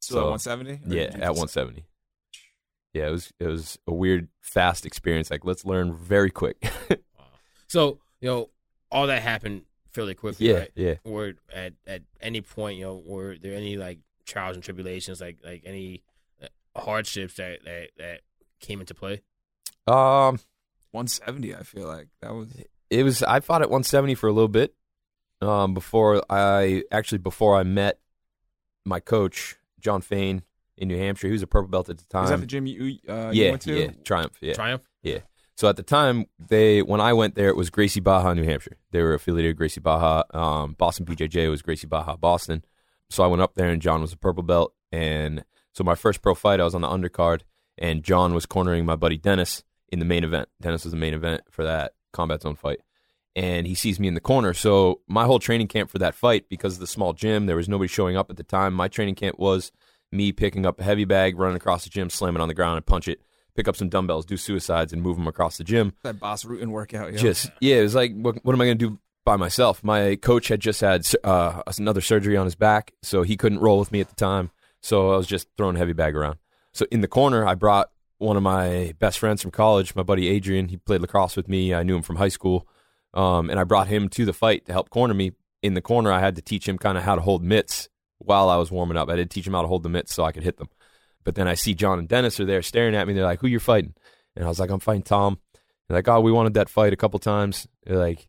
[0.02, 0.96] Still at So, 170.
[0.96, 1.86] Yeah, at 170.
[2.94, 5.30] Yeah, it was it was a weird fast experience.
[5.32, 6.58] Like let's learn very quick.
[7.68, 8.50] So you know,
[8.92, 10.72] all that happened fairly quickly, yeah, right?
[10.76, 10.94] yeah.
[11.04, 15.38] Or at at any point, you know, were there any like trials and tribulations, like
[15.44, 16.04] like any
[16.42, 16.48] uh,
[16.80, 18.22] hardships that that that
[18.60, 19.22] came into play?
[19.88, 20.40] Um,
[20.92, 21.56] 170.
[21.56, 22.50] I feel like that was.
[22.90, 24.74] it was I fought at 170 for a little bit.
[25.42, 28.00] Um, before I actually before I met
[28.86, 30.44] my coach John Fain
[30.78, 32.24] in New Hampshire, he was a purple belt at the time.
[32.24, 33.80] Is that the gym you uh, you yeah, went to?
[33.80, 34.54] yeah, Triumph, yeah.
[34.54, 34.84] Triumph.
[35.04, 35.20] Yeah.
[35.58, 38.78] So at the time, they when I went there, it was Gracie Barra, New Hampshire.
[38.92, 40.26] They were affiliated with Gracie Barra.
[40.34, 42.64] Um, Boston BJJ was Gracie Barra, Boston.
[43.10, 44.74] So I went up there, and John was a purple belt.
[44.92, 47.42] And so my first pro fight, I was on the undercard,
[47.78, 50.50] and John was cornering my buddy Dennis in the main event.
[50.62, 52.80] Dennis was the main event for that combat zone fight,
[53.36, 54.54] and he sees me in the corner.
[54.54, 57.70] So my whole training camp for that fight, because of the small gym, there was
[57.70, 58.74] nobody showing up at the time.
[58.74, 59.72] My training camp was
[60.12, 62.86] me picking up a heavy bag, running across the gym, slamming on the ground, and
[62.86, 63.22] punch it.
[63.56, 65.94] Pick up some dumbbells, do suicides, and move them across the gym.
[66.04, 67.14] That Bas Rutten workout.
[67.14, 67.20] Yeah.
[67.20, 69.84] Just yeah, it was like, what, what am I going to do by myself?
[69.84, 73.80] My coach had just had uh, another surgery on his back, so he couldn't roll
[73.80, 74.52] with me at the time.
[74.82, 76.38] So I was just throwing a heavy bag around.
[76.72, 80.28] So in the corner, I brought one of my best friends from college, my buddy
[80.28, 80.70] Adrian.
[80.70, 81.74] He played lacrosse with me.
[81.74, 82.68] I knew him from high school,
[83.14, 85.32] um, and I brought him to the fight to help corner me.
[85.62, 88.50] In the corner, I had to teach him kind of how to hold mitts while
[88.50, 89.10] I was warming up.
[89.10, 90.70] I did teach him how to hold the mitts so I could hit them.
[91.24, 93.14] But then I see John and Dennis are there staring at me.
[93.14, 93.96] They're like, "Who you're fighting?"
[94.36, 95.40] And I was like, "I'm fighting Tom."
[95.88, 98.28] They're like, "Oh, we wanted that fight a couple times." They're like,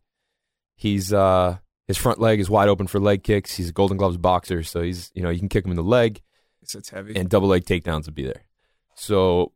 [0.76, 1.58] "He's uh,
[1.88, 3.56] his front leg is wide open for leg kicks.
[3.56, 5.82] He's a Golden Gloves boxer, so he's you know you can kick him in the
[5.82, 6.22] leg,
[6.62, 7.14] It's, it's heavy.
[7.16, 8.42] and double leg takedowns would be there."
[8.94, 9.52] So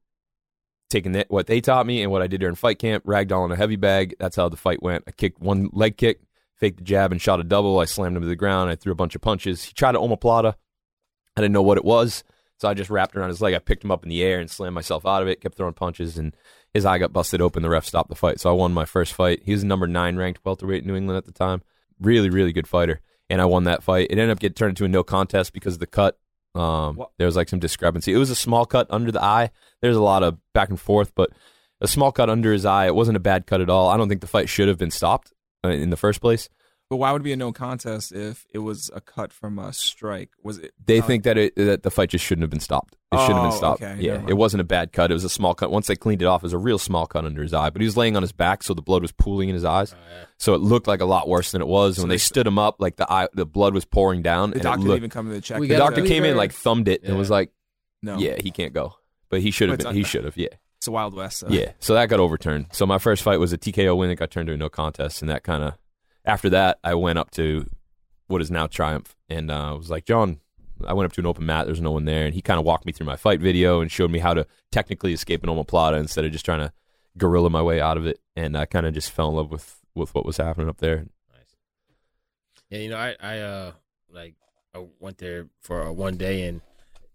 [0.91, 3.53] taking that, what they taught me and what I did during fight camp, ragdoll in
[3.53, 4.15] a heavy bag.
[4.19, 5.05] That's how the fight went.
[5.07, 6.21] I kicked one leg kick,
[6.57, 7.79] faked the jab, and shot a double.
[7.79, 8.71] I slammed him to the ground.
[8.71, 9.63] I threw a bunch of punches.
[9.65, 10.55] He tried to omoplata.
[11.37, 12.25] I didn't know what it was.
[12.59, 13.55] So I just wrapped around his leg.
[13.55, 15.41] I picked him up in the air and slammed myself out of it.
[15.41, 16.35] Kept throwing punches, and
[16.75, 17.63] his eye got busted open.
[17.63, 19.43] The ref stopped the fight, so I won my first fight.
[19.45, 21.63] He was number nine ranked welterweight in New England at the time.
[22.01, 24.07] Really, really good fighter, and I won that fight.
[24.11, 26.19] It ended up getting turned into a no contest because of the cut.
[26.55, 28.13] Um, there was like some discrepancy.
[28.13, 29.51] It was a small cut under the eye.
[29.83, 31.31] There's a lot of back and forth, but
[31.81, 32.87] a small cut under his eye.
[32.87, 33.89] It wasn't a bad cut at all.
[33.89, 35.33] I don't think the fight should have been stopped
[35.65, 36.49] uh, in the first place.
[36.90, 39.72] But why would it be a no contest if it was a cut from a
[39.72, 40.31] strike?
[40.42, 40.72] Was it?
[40.85, 42.96] They think that it that the fight just shouldn't have been stopped.
[43.12, 43.83] It shouldn't have Oh, been stopped.
[43.83, 45.11] okay, yeah, it wasn't a bad cut.
[45.11, 45.70] It was a small cut.
[45.70, 47.70] Once they cleaned it off, it was a real small cut under his eye.
[47.70, 49.94] But he was laying on his back, so the blood was pooling in his eyes.
[49.94, 51.96] Oh, so it looked like a lot worse than it was.
[51.96, 54.50] So when they they stood him up, like the eye, the blood was pouring down.
[54.50, 55.61] the doctor it didn't looked, even come to the check.
[55.61, 57.50] We the doctor came in like thumbed it and was like,
[58.03, 58.94] no, "Yeah, he can't go."
[59.29, 59.94] But he should have been.
[59.94, 60.37] He should have.
[60.37, 60.48] Yeah,
[60.79, 61.38] it's a Wild West.
[61.38, 61.48] So.
[61.50, 61.72] yeah.
[61.79, 62.66] So that got overturned.
[62.72, 65.20] So my first fight was a TKO win that got turned to a no contest,
[65.22, 65.74] and that kind of
[66.25, 67.67] after that I went up to
[68.27, 70.41] what is now Triumph, and uh, was like, John.
[70.87, 71.67] I went up to an open mat.
[71.67, 73.93] There's no one there, and he kind of walked me through my fight video and
[73.93, 76.73] showed me how to technically escape an omoplata instead of just trying to
[77.19, 78.19] gorilla my way out of it.
[78.35, 81.07] And I kind of just fell in love with with what was happening up there.
[81.31, 81.57] Nice.
[82.71, 83.73] Yeah, you know, I I uh
[84.11, 84.37] like
[84.75, 86.63] I went there for uh, one day and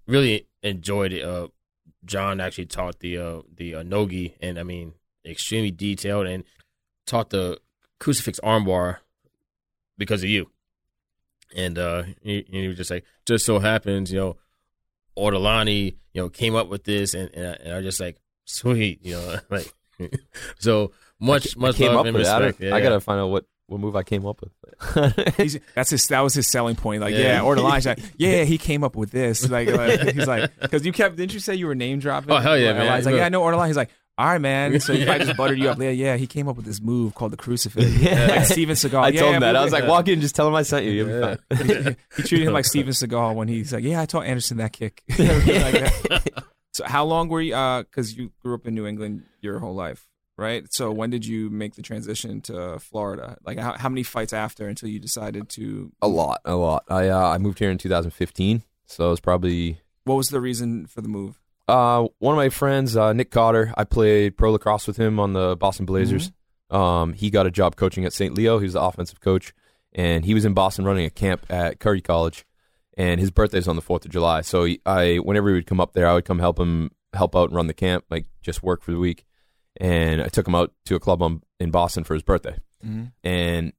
[0.06, 1.24] really enjoyed it.
[1.24, 1.48] Uh,
[2.04, 4.94] John actually taught the uh the uh, nogi, and I mean
[5.26, 6.44] extremely detailed, and
[7.08, 7.60] taught the
[8.00, 8.98] crucifix armbar
[9.98, 10.50] because of you.
[11.56, 14.38] And uh, he, he was just like, just so happens, you know,
[15.18, 18.18] Ortolani, you know, came up with this, and and I, and I was just like,
[18.46, 19.74] sweet, you know, like
[20.60, 22.30] so much much I came love up and with it.
[22.30, 22.60] I, respect.
[22.60, 22.84] don't- Yeah, I yeah.
[22.84, 24.52] gotta find out what, what move I came up with.
[25.76, 26.08] That's his.
[26.08, 27.02] That was his selling point.
[27.02, 27.36] Like, Yeah.
[27.38, 27.96] yeah, or Elijah.
[28.18, 29.50] Yeah, he came up with this.
[29.50, 31.16] Like, like, he's like, because you kept.
[31.16, 32.32] Didn't you say you were name dropping?
[32.32, 32.86] Oh, hell yeah, Like, man.
[32.88, 33.68] Elijah's like, yeah, I know Ortolani.
[33.68, 34.80] He's like, all right, man.
[34.80, 35.78] So he probably just buttered you up.
[35.78, 36.16] Yeah, yeah.
[36.16, 37.86] He came up with this move called the crucifix.
[38.36, 39.02] Like Steven Seagal.
[39.02, 39.56] I yeah, told him that.
[39.56, 40.92] I was like, walk in, just tell him I sent you.
[40.92, 41.38] You'll be fine.
[41.68, 44.72] he, he treated him like Steven Seagal when he's like, yeah, I taught Anderson that
[44.72, 45.04] kick.
[45.10, 46.46] Like that.
[46.74, 47.54] So how long were you?
[47.54, 50.66] Because you grew up in New England your whole life, right?
[50.72, 53.38] So when did you make the transition to Florida?
[53.46, 55.92] Like how, how many fights after until you decided to?
[56.02, 56.84] A lot, a lot.
[56.90, 60.86] I uh, I moved here in 2015, so it was probably What was the reason
[60.86, 61.40] for the move?
[61.68, 63.74] Uh, one of my friends, uh, Nick Cotter.
[63.78, 66.32] I played pro lacrosse with him on the Boston Blazers.
[66.70, 68.34] Um, he got a job coaching at St.
[68.34, 68.60] Leo.
[68.60, 69.54] He was the offensive coach,
[69.94, 72.46] and he was in Boston running a camp at Curry College.
[72.98, 75.82] And his birthday's on the Fourth of July, so he, I whenever he would come
[75.82, 78.64] up there, I would come help him help out and run the camp, like just
[78.64, 79.26] work for the week.
[79.78, 82.58] And I took him out to a club on, in Boston for his birthday.
[82.86, 83.06] Mm-hmm.
[83.24, 83.74] and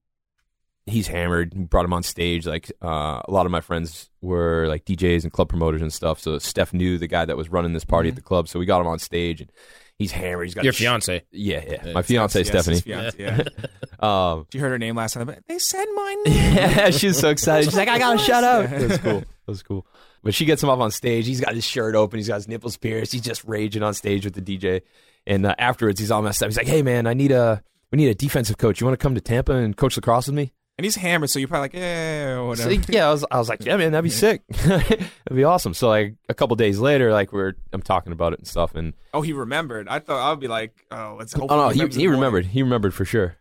[0.87, 1.53] he's hammered.
[1.55, 2.47] We brought him on stage.
[2.47, 6.21] Like uh, a lot of my friends were like DJs and club promoters and stuff.
[6.21, 8.49] So Steph knew the guy that was running this party at the club.
[8.49, 9.51] So we got him on stage, and
[9.99, 10.47] he's hammered.
[10.47, 11.23] He's got Your sh- fiance.
[11.33, 11.77] Yeah, yeah.
[11.87, 12.77] Yeah, My fiance Yes, Stephanie.
[12.77, 13.43] his fiance, yeah.
[13.99, 15.27] Um, You heard her name last time.
[15.27, 16.55] but They said my name.
[16.55, 17.65] yeah, she's so excited.
[17.65, 18.71] She's like, I gotta shut up.
[18.71, 18.79] Yeah.
[18.79, 19.21] That was cool.
[19.21, 19.87] That was cool.
[20.23, 21.27] But she gets him up on stage.
[21.27, 22.19] He's got his shirt open.
[22.19, 23.13] He's got his nipples pierced.
[23.13, 24.83] He's just raging on stage with the DJ.
[25.27, 26.49] And uh, afterwards, he's all messed up.
[26.49, 28.81] He's like, Hey man, I need a we need a defensive coach.
[28.81, 30.53] You want to come to Tampa and coach lacrosse with me?
[30.79, 32.93] And he's hammered, so you're probably like, yeah, So, whatever.
[32.93, 34.43] yeah, I was, I was like, yeah, man, that'd be sick.
[34.49, 35.73] that'd be awesome.
[35.73, 38.93] So like a couple days later, like we're I'm talking about it and stuff, and
[39.15, 39.89] Oh, he remembered.
[39.89, 41.51] I thought I would be like, oh, let's oh, hope.
[41.53, 42.45] oh no, he, in he remembered.
[42.47, 43.37] He remembered for sure.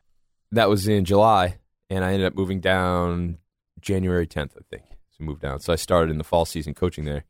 [0.53, 1.57] That was in July,
[1.89, 3.39] and I ended up moving down
[3.81, 4.83] January 10th, I think.
[5.09, 5.59] So moved down.
[5.59, 7.25] So I started in the fall season coaching there,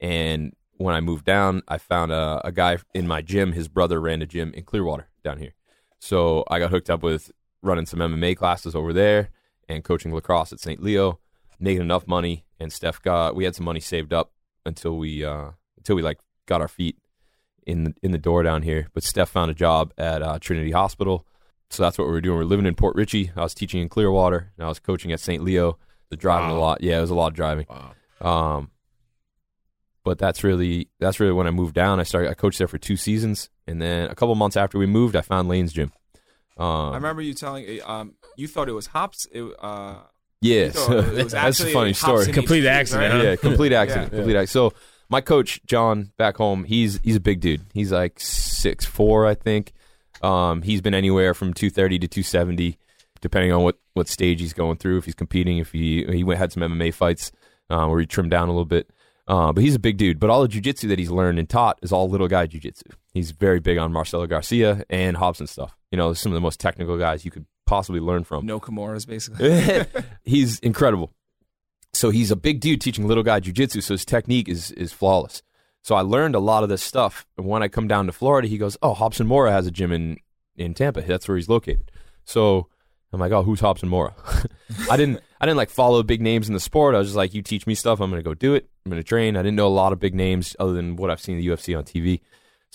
[0.00, 3.52] and when I moved down, I found a, a guy in my gym.
[3.52, 5.54] His brother ran a gym in Clearwater down here,
[6.00, 7.30] so I got hooked up with
[7.62, 9.30] running some MMA classes over there
[9.68, 10.82] and coaching lacrosse at St.
[10.82, 11.18] Leo,
[11.58, 12.44] making enough money.
[12.60, 14.32] And Steph got we had some money saved up
[14.66, 16.96] until we uh, until we like got our feet
[17.66, 18.88] in the, in the door down here.
[18.94, 21.26] But Steph found a job at uh, Trinity Hospital,
[21.70, 22.38] so that's what we were doing.
[22.38, 23.32] We are living in Port Richey.
[23.36, 25.42] I was teaching in Clearwater, and I was coaching at St.
[25.42, 25.78] Leo.
[26.10, 26.56] The driving Wow.
[26.56, 26.82] a lot.
[26.82, 27.66] Yeah, it was a lot of driving.
[27.68, 28.56] Wow.
[28.56, 28.70] Um,
[30.04, 31.98] but that's really that's really when I moved down.
[31.98, 32.30] I started.
[32.30, 35.22] I coached there for two seasons, and then a couple months after we moved, I
[35.22, 35.92] found Lane's gym.
[36.56, 39.26] Um, I remember you telling um you thought it was hops.
[39.32, 39.96] It, uh,
[40.40, 42.32] Yeah, you thought it was that's a funny story.
[42.32, 43.20] Complete accident, right?
[43.20, 43.28] huh?
[43.30, 44.12] yeah, complete accident.
[44.12, 44.18] Yeah.
[44.18, 44.72] Complete accident.
[44.72, 47.62] So my coach John back home, he's he's a big dude.
[47.72, 49.72] He's like six four, I think.
[50.22, 52.78] Um, he's been anywhere from two thirty to two seventy,
[53.20, 54.98] depending on what what stage he's going through.
[54.98, 57.32] If he's competing, if he he went had some MMA fights
[57.70, 58.90] uh, where he trimmed down a little bit.
[59.26, 60.20] Uh, but he's a big dude.
[60.20, 62.92] But all the jujitsu that he's learned and taught is all little guy jujitsu.
[63.14, 65.76] He's very big on Marcelo Garcia and Robson stuff.
[65.92, 68.44] You know, some of the most technical guys you could possibly learn from.
[68.44, 69.86] No Kimuras, basically.
[70.24, 71.12] he's incredible.
[71.92, 73.82] So he's a big dude teaching little guy jujitsu.
[73.84, 75.42] So his technique is is flawless.
[75.82, 77.24] So I learned a lot of this stuff.
[77.36, 79.92] And when I come down to Florida, he goes, "Oh, Robson Moura has a gym
[79.92, 80.18] in
[80.56, 81.02] in Tampa.
[81.02, 81.92] That's where he's located."
[82.24, 82.68] So
[83.12, 84.14] I'm like, "Oh, who's Robson Moura?"
[84.90, 86.96] I didn't I didn't like follow big names in the sport.
[86.96, 88.00] I was just like, "You teach me stuff.
[88.00, 88.68] I'm going to go do it.
[88.84, 91.10] I'm going to train." I didn't know a lot of big names other than what
[91.10, 92.20] I've seen in the UFC on TV.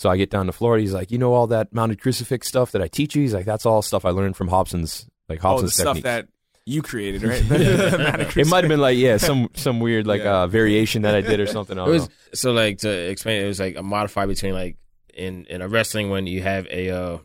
[0.00, 0.80] So I get down to Florida.
[0.80, 3.44] He's like, "You know all that mounted crucifix stuff that I teach you?" He's like,
[3.44, 6.28] "That's all stuff I learned from Robson's like oh, the Robson's stuff that
[6.64, 7.42] you created, right?
[8.36, 10.44] It might have been like yeah, some some weird like Yeah.
[10.44, 11.78] uh, variation that I did or something.
[11.78, 12.14] I It don't was know.
[12.32, 13.44] so like to explain.
[13.44, 14.78] It was like a modifier between like
[15.12, 17.18] in in a wrestling when you have a uh,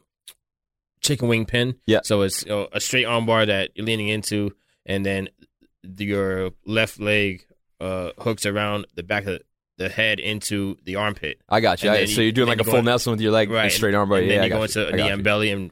[1.00, 1.76] chicken wing pin.
[1.86, 2.00] Yeah.
[2.04, 4.52] So it's you know, a straight armbar that you're leaning into,
[4.86, 5.30] and then
[5.98, 7.46] your left leg
[7.80, 9.40] uh, hooks around the back of
[9.78, 11.40] the head into the armpit.
[11.50, 11.90] I got you.
[11.90, 13.50] and I- then so you- you're doing like a full go- Nelson with your leg
[13.50, 13.72] Right.
[13.72, 14.20] straight arm bar.
[14.20, 14.66] and Yeah, then I you got go you.
[14.66, 15.24] into I the got you.
[15.24, 15.72] belly and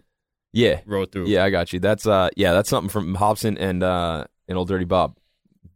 [0.52, 1.28] Yeah, roll through.
[1.28, 1.80] yeah, I got you.
[1.80, 5.18] That's uh, yeah, that's something from Robson and uh, and old Dirty Bob.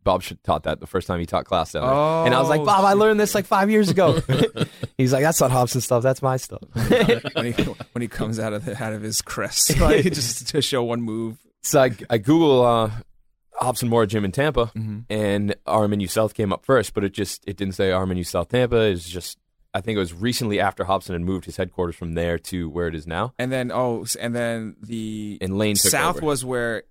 [0.04, 1.92] Bob taught that the first time he taught class down there.
[1.92, 4.22] Oh, and I was like, Bob, I learned this like five years ago.
[4.98, 6.02] He's like, that's not Robson stuff.
[6.02, 6.62] That's my stuff.
[7.34, 10.62] when he when he comes out of the, out of his crest, like just to
[10.62, 11.38] show one move.
[11.62, 12.92] so I, I Google uh,
[13.62, 15.00] Robson Moura Gym in Tampa, Mm-hmm.
[15.10, 18.78] and RMNU South came up first, but it just it didn't say RMNU South Tampa.
[18.78, 19.38] It was just
[19.74, 22.88] I think it was recently after Robson had moved his headquarters from there to where
[22.88, 23.34] it is now.
[23.38, 26.26] And then oh, and then the And Lane took south over.
[26.26, 26.84] was where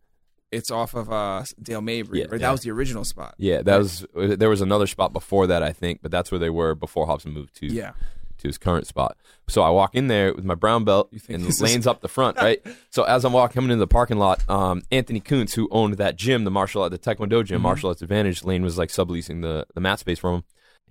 [0.53, 2.21] it's off of uh, Dale Mabry.
[2.21, 2.41] Yeah, right?
[2.41, 2.47] yeah.
[2.47, 3.35] That was the original spot.
[3.39, 6.51] Yeah, that was there was another spot before that I think, but that's where they
[6.51, 7.93] were before Robson moved to Yeah.
[8.39, 9.17] To his current spot.
[9.49, 12.09] So I walk in there with my brown belt and this is- lanes up the
[12.09, 12.61] front, right?
[12.91, 16.17] so as I'm walking coming into the parking lot, um, Anthony Kuntz, who owned that
[16.17, 17.63] gym, the martial art, the Taekwondo gym, Mhm.
[17.63, 20.45] Martial Arts Advantage, Lane was like subleasing the the mat space from him.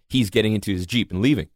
[0.07, 1.49] He's getting into his jeep and leaving.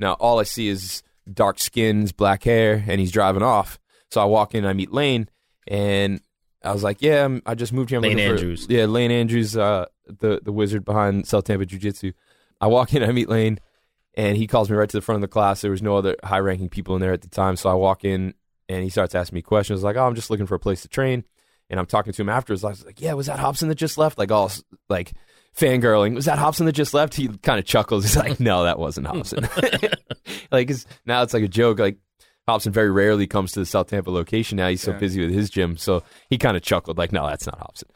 [0.00, 3.78] Now all I see is dark skins, black hair, and he's driving off.
[4.10, 5.28] So I walk in, I meet Lane,
[5.66, 6.20] and
[6.62, 8.66] I was like, "Yeah, I'm, I just moved here." I'm Lane looking for- Andrews.
[8.68, 12.12] yeah, Lane Andrews, uh, the the wizard behind South Tampa Jiu Jitsu.
[12.60, 13.58] I walk in, I meet Lane,
[14.16, 15.60] and he calls me right to the front of the class.
[15.60, 18.04] There was no other high ranking people in there at the time, so I walk
[18.04, 18.34] in
[18.68, 20.88] and he starts asking me questions like, "Oh, I'm just looking for a place to
[20.88, 21.24] train."
[21.70, 22.62] And I'm talking to him afterwards.
[22.64, 24.50] I was like, "Yeah, was that Robson that just left?" Like all
[24.88, 25.12] like
[25.56, 26.14] fangirling.
[26.14, 27.14] Was that Robson that just left?
[27.14, 28.04] He kind of chuckles.
[28.04, 29.48] He's like, "No, that wasn't Robson."
[30.52, 30.70] like
[31.06, 31.78] now it's like a joke.
[31.78, 31.98] Like
[32.46, 34.68] Robson very rarely comes to the South Tampa location now.
[34.68, 34.98] He's so Yeah.
[34.98, 37.88] busy with his gym, so he kind of chuckled like, "No, that's not Robson."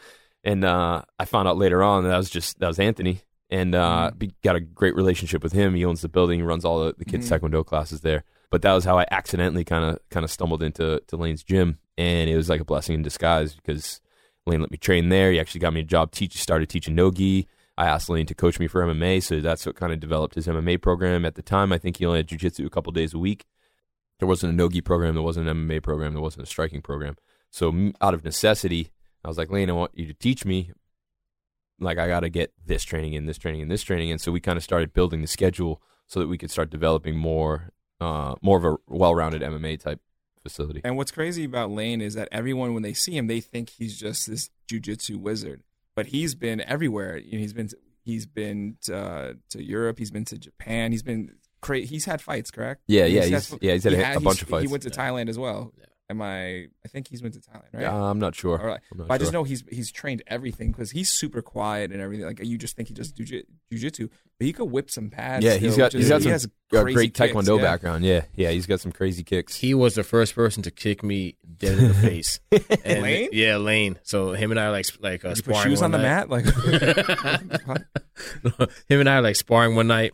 [0.44, 4.10] And uh, I found out later on that was just that was Anthony, and uh,
[4.16, 5.74] be, got a great relationship with him.
[5.74, 7.40] He owns the building, he runs all the, the kids' Mhm.
[7.40, 8.24] taekwondo classes there.
[8.50, 11.78] But that was how I accidentally kind of kind of stumbled into to Lane's gym,
[11.98, 14.00] and it was like a blessing in disguise because
[14.46, 15.30] Lane let me train there.
[15.32, 16.10] He actually got me a job.
[16.12, 17.46] Teach started teaching no gi.
[17.76, 20.46] I asked Lane to coach me for MMA, so that's what kind of developed his
[20.48, 21.24] MMA program.
[21.24, 23.44] At the time, I think he only had jujitsu a couple days a week.
[24.18, 25.14] There wasn't a no gi program.
[25.14, 26.12] There wasn't an MMA program.
[26.14, 27.16] There wasn't a striking program.
[27.50, 28.90] So out of necessity,
[29.24, 30.72] I was like, Lane, I want you to teach me.
[31.80, 34.18] Like I got to get this training in, this training in, this training in.
[34.18, 37.70] So we kind of started building the schedule so that we could start developing more,
[38.00, 40.00] uh, more of a well-rounded MMA type
[40.42, 40.80] facility.
[40.84, 43.98] And what's crazy about Lane is that everyone, when they see him, they think he's
[43.98, 45.62] just this jujitsu wizard.
[45.94, 47.18] But he's been everywhere.
[47.18, 47.68] You know, he's been
[48.04, 49.98] he's been to, uh, to Europe.
[49.98, 50.92] He's been to Japan.
[50.92, 52.82] He's been cra- He's had fights, correct?
[52.86, 54.62] Yeah, yeah, had- he's, yeah, he's had he a, had- a bunch of fights.
[54.62, 55.72] He went to Thailand as well.
[55.76, 55.84] Yeah.
[56.10, 56.68] Am I?
[56.84, 57.84] I think he's went to Thailand, right?
[57.84, 58.58] Uh, I'm not sure.
[58.58, 58.80] All right.
[58.92, 62.00] I'm not But I just know he's he's trained everything because he's super quiet and
[62.00, 62.24] everything.
[62.24, 65.44] Like you just think he does juji- jujitsu, but he could whip some pads.
[65.44, 67.62] Yeah, he's still, got- he's is- got he some has a great kicks, taekwondo yeah.
[67.62, 68.06] background.
[68.06, 69.56] Yeah, yeah, he's got some crazy kicks.
[69.56, 72.40] He was the first person to kick me dead in the face.
[72.84, 73.28] And Lane?
[73.32, 73.98] Yeah, Lane.
[74.02, 76.08] So him and I like like uh, Did you put sparring shoes on one the
[76.08, 76.30] night.
[76.30, 76.30] mat?
[76.30, 76.46] Like
[78.88, 80.12] him and I like sparring one night,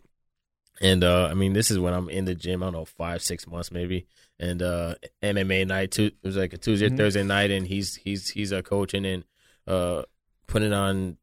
[0.81, 2.63] and uh, I mean this is when I'm in the gym.
[2.63, 4.07] I don't know five six months maybe,
[4.39, 5.91] and uh, MMA night.
[5.91, 6.97] Too, it was like a Tuesday Mhm.
[6.97, 9.23] Thursday night, and he's he's he's uh, coaching and
[9.67, 10.03] uh,
[10.47, 11.17] putting on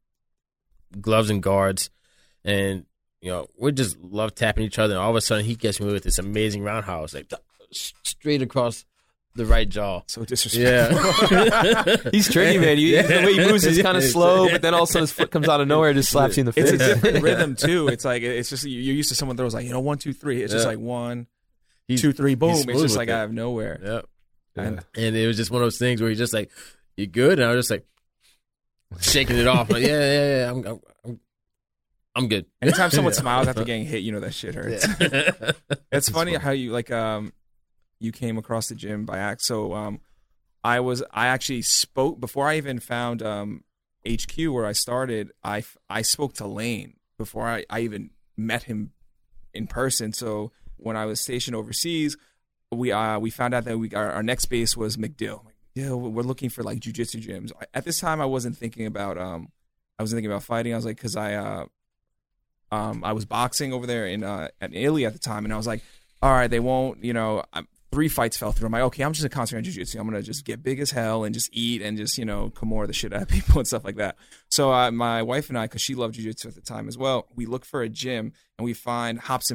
[0.99, 1.89] gloves and guards,
[2.43, 2.85] and
[3.21, 4.93] you know we just love tapping each other.
[4.95, 7.31] And all of a sudden he gets me with this amazing roundhouse, like
[7.71, 8.85] straight across
[9.35, 10.01] the right jaw.
[10.07, 11.33] So disrespectful.
[11.33, 11.95] Yeah.
[12.11, 12.77] He's tricky, man.
[12.77, 15.03] You, The way he moves is kind of slow, but then all of a sudden
[15.03, 16.69] his foot comes out of nowhere and just slaps you in the face.
[16.69, 17.87] It's a different rhythm too.
[17.87, 20.43] It's like it's just you're used to someone throws like you know one two three.
[20.43, 20.69] It's just Yeah.
[20.71, 21.25] like one
[21.87, 22.51] He's- two three boom.
[22.55, 23.11] he's It's just like it.
[23.11, 23.79] out of nowhere.
[23.83, 24.05] Yep.
[24.55, 26.51] And And it was just one of those things where he's just like,
[26.95, 27.85] "You good?" And I was just like
[28.99, 29.69] shaking it off.
[29.71, 30.51] Like, yeah, yeah, yeah.
[30.51, 31.19] I'm, I'm, I'm,
[32.15, 32.45] I'm good.
[32.61, 34.87] anytime someone smiles after getting hit, you know that shit hurts.
[34.99, 35.31] Yeah.
[35.91, 37.33] It's funny how you like um
[37.99, 39.41] you came across the gym by act.
[39.41, 39.99] So um
[40.63, 43.63] I was I actually spoke before I even found um
[44.07, 45.31] HQ where I started.
[45.43, 48.91] I I spoke to Lane before I, I even met him
[49.53, 50.13] in person.
[50.13, 50.51] So
[50.83, 52.17] when I was stationed overseas,
[52.71, 55.41] we uh we found out that we our, our next base was MacDill.
[55.75, 57.51] Yeah, we're looking for like jujitsu gyms.
[57.73, 59.49] At this time, I wasn't thinking about um
[59.97, 60.73] I wasn't thinking about fighting.
[60.73, 61.65] I was like, because I uh
[62.71, 65.57] um I was boxing over there in uh at Italy at the time, and I
[65.57, 65.81] was like,
[66.21, 68.65] all right, they won't, you know, I'm, three fights fell through.
[68.65, 69.99] I'm like, okay, I'm just gonna concentrate on jiu-jitsu.
[69.99, 72.87] I'm gonna just get big as hell and just eat and just, you know, Kimura
[72.87, 74.15] the shit out of people and stuff like that.
[74.49, 77.27] So uh, my wife and I, because she loved jiu-jitsu at the time as well,
[77.35, 79.51] we look for a gym and we find Hops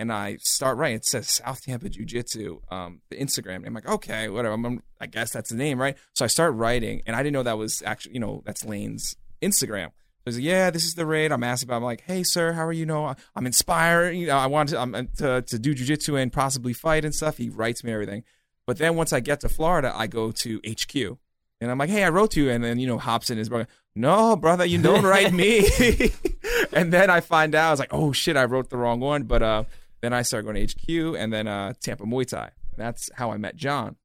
[0.00, 0.96] and I start writing.
[0.96, 3.56] It says South Tampa Jiu Jitsu, um, the Instagram.
[3.56, 4.54] And I'm like, okay, whatever.
[4.54, 5.96] I'm, I'm- I guess that's the name, right?
[6.14, 9.16] So I start writing, and I didn't know that was actually, you know, that's Lane's
[9.42, 9.86] Instagram.
[9.88, 11.30] So he's like, yeah, this is the raid.
[11.30, 11.76] I'm asking about.
[11.76, 12.86] I'm like, hey, sir, how are you?
[12.86, 14.12] Know, I'm inspired.
[14.12, 17.36] You know, I want to, I'm, to to do jujitsu and possibly fight and stuff.
[17.36, 18.24] He writes me everything.
[18.66, 21.18] But then once I get to Florida, I go to HQ,
[21.60, 23.68] and I'm like, hey, I wrote to you, and then you know, Robson is brother.
[23.94, 25.68] No, brother, you don't write me.
[26.72, 29.24] and then I find out, I was like, oh shit, I wrote the wrong one.
[29.24, 29.64] But uh,
[30.04, 30.72] then I started going to
[31.12, 32.50] HQ, and then uh, Tampa Muay Thai.
[32.76, 33.96] That's how I met John.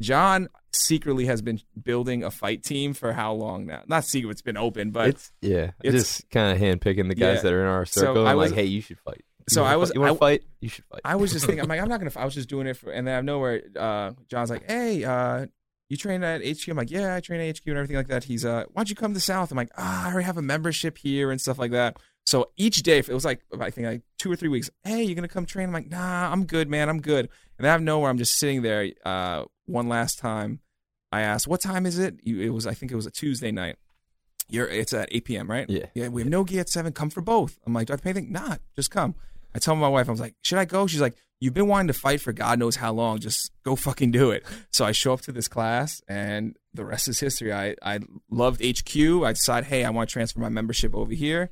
[0.00, 3.82] John secretly has been building a fight team for how long now?
[3.86, 7.36] Not secret, it's been open, but it's yeah, it's- just kind of handpicking the guys
[7.36, 7.42] Yeah.
[7.42, 9.24] that are in our So circle I and was- like, hey, you should fight.
[9.38, 9.94] You So I was- fight?
[9.94, 10.42] you want to fight?
[10.60, 11.00] You should fight.
[11.04, 12.10] I was just thinking, I'm like, I'm not gonna.
[12.16, 15.46] I was just doing it for, and then of nowhere, uh, John's like, hey, uh,
[15.88, 16.68] you train at HQ?
[16.68, 18.24] I'm like, yeah, I train at HQ and everything like that.
[18.24, 19.50] He's, uh, why'd you come to South?
[19.50, 21.96] I'm like, ah, I already have a membership here and stuff like that.
[22.26, 24.68] So each day, it was like, I think like two or three weeks.
[24.82, 25.68] Hey, you're gonna come train?
[25.68, 27.28] I'm like, nah, I'm good, man, I'm good.
[27.56, 28.90] And out of nowhere, I'm just sitting there.
[29.04, 30.60] Uh, one last time,
[31.12, 32.16] I asked, what time is it?
[32.22, 33.76] You, it was, I think it was a Tuesday night.
[34.48, 35.50] You're, it's at 8 p.m.
[35.50, 35.68] right?
[35.68, 35.86] Yeah.
[35.94, 36.92] Yeah, we have no gi at seven.
[36.92, 37.58] Come for both.
[37.66, 38.32] I'm like, do I have to pay anything?
[38.32, 39.14] Nah, just come.
[39.54, 40.86] I tell my wife, I was like, should I go?
[40.86, 43.18] She's like, you've been wanting to fight for God knows how long.
[43.18, 44.44] Just go fucking do it.
[44.70, 47.52] So I show up to this class, and the rest is history.
[47.52, 48.96] I I loved HQ.
[49.24, 51.50] I decided, hey, I want to transfer my membership over here.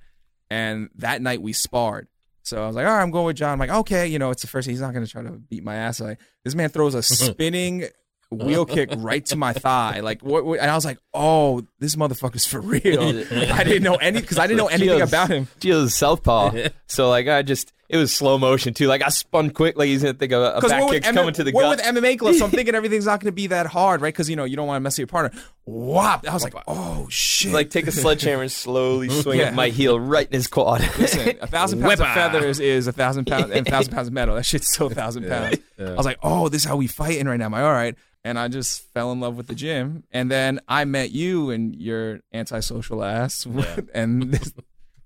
[0.54, 2.06] And that night we sparred.
[2.42, 3.50] So I was like, all right, I'm going with John.
[3.50, 4.68] I'm like, okay, you know, it's the first.
[4.68, 6.00] He's not going to try to beat my ass.
[6.00, 7.86] Like this man throws a spinning
[8.30, 10.00] wheel kick right to my thigh.
[10.00, 10.44] Like what?
[10.44, 13.02] what and I was like, oh, this motherfucker's for real.
[13.52, 15.48] I didn't know any because I didn't know anything Gio's- about him.
[15.60, 16.52] Gio's southpaw,
[16.86, 18.86] so like I just it was slow motion too.
[18.86, 21.44] Like I spun quick, like he's gonna think of a back kick's M- coming to
[21.44, 21.76] the gut.
[21.78, 24.12] with MMA gloves, so I'm thinking everything's not going to be that hard, right?
[24.12, 25.38] Because you know you don't want to mess with your partner.
[25.64, 26.26] Whop!
[26.28, 27.52] I was like, oh shit!
[27.52, 29.50] like take a sledgehammer and slowly swing Yeah.
[29.50, 30.80] my heel right in his quad.
[30.98, 34.14] Listen, a thousand pounds of feathers is a thousand pounds, and a thousand pounds of
[34.14, 34.34] metal.
[34.34, 35.58] That shit's still a thousand pounds.
[35.78, 35.90] Yeah.
[35.90, 37.48] I was like, oh, this is how we fighting right now.
[37.48, 37.94] Like, all right.
[38.26, 40.04] And I just fell in love with the gym.
[40.10, 43.46] And then I met you and your antisocial ass.
[43.92, 44.50] and this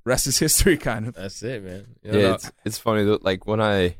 [0.09, 1.15] rest is history, kind of.
[1.15, 1.87] That's it, man.
[2.03, 3.19] You know, yeah, it's it's funny though.
[3.23, 3.97] Like when I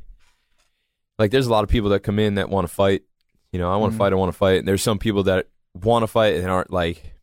[1.17, 3.03] like, there's a lot of people that come in that want to fight.
[3.51, 3.99] You know, I want to Mhm.
[3.99, 4.13] fight.
[4.13, 4.59] I want to fight.
[4.59, 7.13] And there's some people that want to fight and aren't like,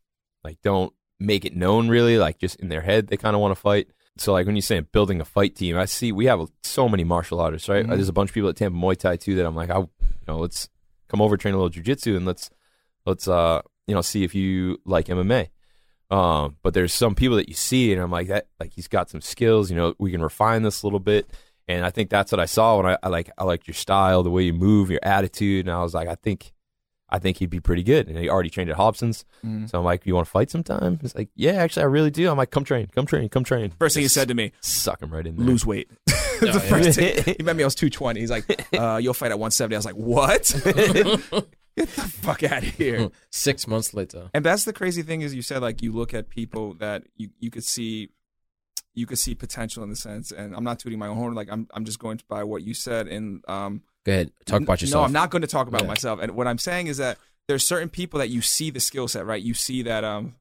[0.45, 2.19] like don't make it known really.
[2.19, 3.89] Like just in their head, they kind of want to fight.
[4.19, 7.05] So like when you say building a fight team, I see we have so many
[7.05, 7.85] martial artists, right?
[7.87, 7.91] Mhm.
[7.91, 9.89] There's a bunch of people at Tampa Muay Thai too that I'm like, I, you
[10.27, 10.69] know, let's
[11.09, 12.51] come over train a little jujitsu and let's
[13.07, 15.49] let's uh you know see if you like MMA.
[16.11, 19.11] Um, but there's some people that you see and I'm like that like he's got
[19.11, 19.71] some skills.
[19.71, 21.29] You know, we can refine this a little bit.
[21.69, 24.23] And I think that's what I saw when I, I like I liked your style,
[24.23, 26.53] the way you move, your attitude, and I was like, I think
[27.09, 28.09] I think he'd be pretty good.
[28.09, 29.25] And he already trained at Robson's.
[29.45, 29.69] Mhm.
[29.69, 30.99] So I'm like, you want to fight sometime?
[31.01, 32.31] He's like, yeah, actually, I really do.
[32.31, 33.73] I'm like, come train, come train, come train.
[33.81, 35.47] First thing he said to me, suck him right in there.
[35.47, 35.91] lose weight.
[36.39, 36.59] Oh, the yeah.
[36.59, 37.35] first thing.
[37.39, 38.21] He met me, I was 220.
[38.21, 38.45] He's like,
[38.79, 39.75] uh, you'll fight at 170.
[39.75, 41.47] I was like, what?
[41.77, 43.11] Get the fuck out of here.
[43.31, 44.31] Six months later.
[44.33, 47.31] And that's the crazy thing is you said like you look at people that you,
[47.39, 48.11] you could see
[48.95, 51.49] you could see potential in the sense and I'm not tooting my own horn like
[51.51, 54.33] I'm I'm just going to by what you said and um Go ahead.
[54.47, 55.01] Talk about yourself.
[55.01, 55.89] No, I'm not going to talk about Yeah.
[55.89, 56.21] myself.
[56.23, 59.27] And what I'm saying is that there's certain people that you see the skill set,
[59.27, 59.43] right?
[59.43, 60.37] You see that um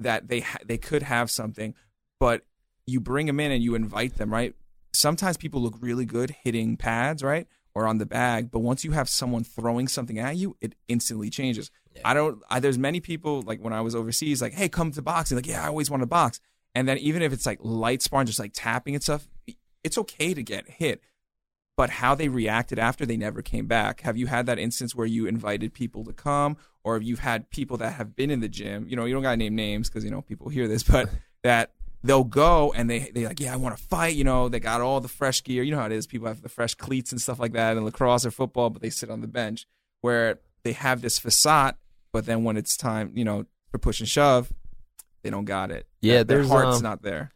[0.00, 1.74] that they ha- they could have something,
[2.20, 2.42] but
[2.86, 4.54] you bring them in and you invite them, right?
[4.92, 7.46] Sometimes people look really good hitting pads, right?
[7.78, 11.30] Or on the bag, but once you have someone throwing something at you, it instantly
[11.30, 11.70] changes.
[12.04, 12.42] I don't.
[12.50, 15.36] I, there's many people like when I was overseas, like, hey, come to boxing.
[15.36, 16.40] Like, yeah, I always want to box.
[16.74, 19.28] And then even if it's like light sparring, just like tapping and stuff,
[19.84, 21.02] it's okay to get hit
[21.78, 24.00] but how they reacted after they never came back.
[24.00, 27.50] Have you had that instance where you invited people to come, or have you had
[27.50, 28.88] people that have been in the gym?
[28.88, 31.08] You know, you don't gotta name names because you know people hear this, but
[31.44, 31.70] that
[32.02, 34.14] they'll go and they they like, yeah, I want to fight.
[34.14, 35.62] You know, they got all the fresh gear.
[35.62, 36.06] You know how it is.
[36.06, 38.90] People have the fresh cleats and stuff like that in lacrosse or football, but they
[38.90, 39.66] sit on the bench
[40.00, 41.76] where they have this facade,
[42.12, 44.52] but then when it's time, you know, for push and shove,
[45.22, 45.86] they don't got it.
[46.00, 47.32] Yeah, their, their heart's um, not there.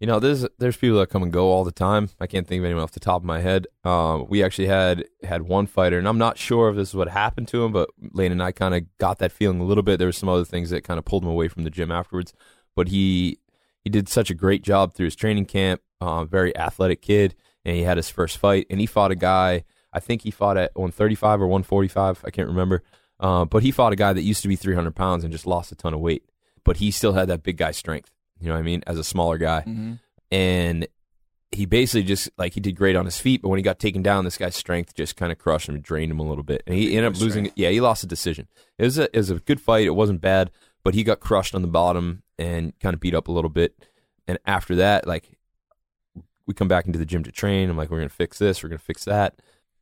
[0.00, 2.08] You know, there's there's people that come and go all the time.
[2.18, 3.66] I can't think of anyone off the top of my head.
[3.84, 7.08] Um, we actually had had one fighter, and I'm not sure if this is what
[7.08, 9.98] happened to him, but Lane and I kind of got that feeling a little bit.
[9.98, 12.32] There were some other things that kind of pulled him away from the gym afterwards,
[12.74, 13.40] but he
[13.90, 15.80] he did such a great job through his training camp.
[16.00, 17.34] Uh, very athletic kid,
[17.64, 19.64] and he had his first fight, and he fought a guy.
[19.92, 22.22] I think he fought at 135 or 145.
[22.24, 22.82] I can't remember,
[23.18, 25.72] uh, but he fought a guy that used to be 300 pounds and just lost
[25.72, 26.24] a ton of weight,
[26.64, 28.10] but he still had that big guy strength.
[28.40, 28.82] You know what I mean?
[28.86, 29.94] As a smaller guy hmm
[30.30, 30.86] and
[31.52, 34.02] he basically just like he did great on his feet, but when he got taken
[34.02, 36.76] down, this guy's strength just kind of crushed him, drained him a little bit, and
[36.76, 37.46] he ended up losing.
[37.46, 37.58] strength.
[37.58, 38.46] Yeah, he lost a decision.
[38.78, 39.86] It was a it was a good fight.
[39.86, 40.52] It wasn't bad,
[40.84, 43.74] but he got crushed on the bottom and kind of beat up a little bit.
[44.26, 45.36] And after that, like
[46.46, 47.70] we come back into the gym to train.
[47.70, 49.36] I'm like, we're gonna fix this, we're gonna fix that,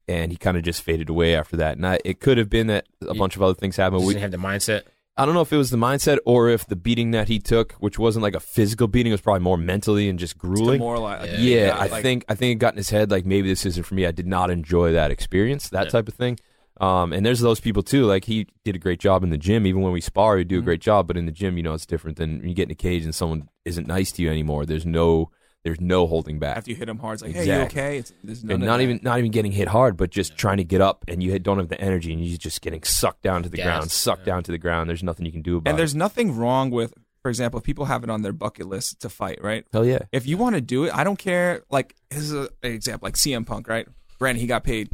[0.07, 1.77] and he kind of just faded away after that.
[1.77, 4.01] And I, it could have been that a You- bunch of other things happened.
[4.01, 4.83] Just We, didn't have the mindset.
[5.17, 7.73] I don't know if it was the mindset or if the beating that he took,
[7.81, 10.79] which wasn't like a physical beating, it was probably more mentally and just grueling.
[10.79, 11.33] Demoralized.
[11.33, 11.39] Yeah.
[11.41, 13.67] Yeah, Yeah, I like- think I think it got in his head like maybe this
[13.67, 14.07] isn't for me.
[14.07, 15.91] I did not enjoy that experience, that Yeah.
[15.91, 16.39] type of thing.
[16.81, 18.05] Um, and there's those people too.
[18.05, 19.67] Like he did a great job in the gym.
[19.67, 20.65] Even when we spar, he'd do a Mhm.
[20.65, 21.07] great job.
[21.07, 23.05] But in the gym, you know, it's different than when you get in a cage
[23.05, 24.65] and someone isn't nice to you anymore.
[24.67, 25.31] There's no
[25.65, 26.57] there's no holding back.
[26.57, 27.99] After you hit him hard, it's like, hey, you okay?
[27.99, 28.85] It's, there's none and not that.
[28.85, 31.59] even not even getting hit hard, but just trying to get up, and you don't
[31.59, 34.35] have the energy, and you're just getting sucked down to the Gassed, ground, sucked yeah.
[34.35, 34.89] down to the ground.
[34.89, 35.71] There's nothing you can do about it.
[35.71, 35.79] And it.
[35.79, 39.09] there's nothing wrong with, for example, if people have it on their bucket list to
[39.09, 39.67] fight, right?
[39.73, 41.65] Hell yeah, If you want to do it, I don't care.
[41.71, 43.89] Like this is a, an example, like CM Punk, right?
[44.21, 44.91] Granted, he got paid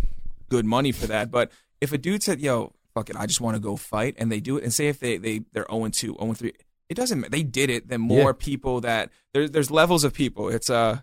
[0.49, 1.53] good money for that, but
[1.85, 4.41] if a dude said, "Yo, fuck it, I just want to go fight," and they
[4.41, 6.53] do it, and say if they they they're 0 2, 0 3,
[6.89, 7.21] it doesn't.
[7.21, 7.89] ma- They did it.
[7.89, 8.33] Then more Yeah.
[8.39, 10.49] people that there's there's levels of people.
[10.49, 11.01] It's uh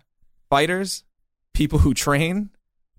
[0.50, 1.04] fighters,
[1.54, 2.50] people who train.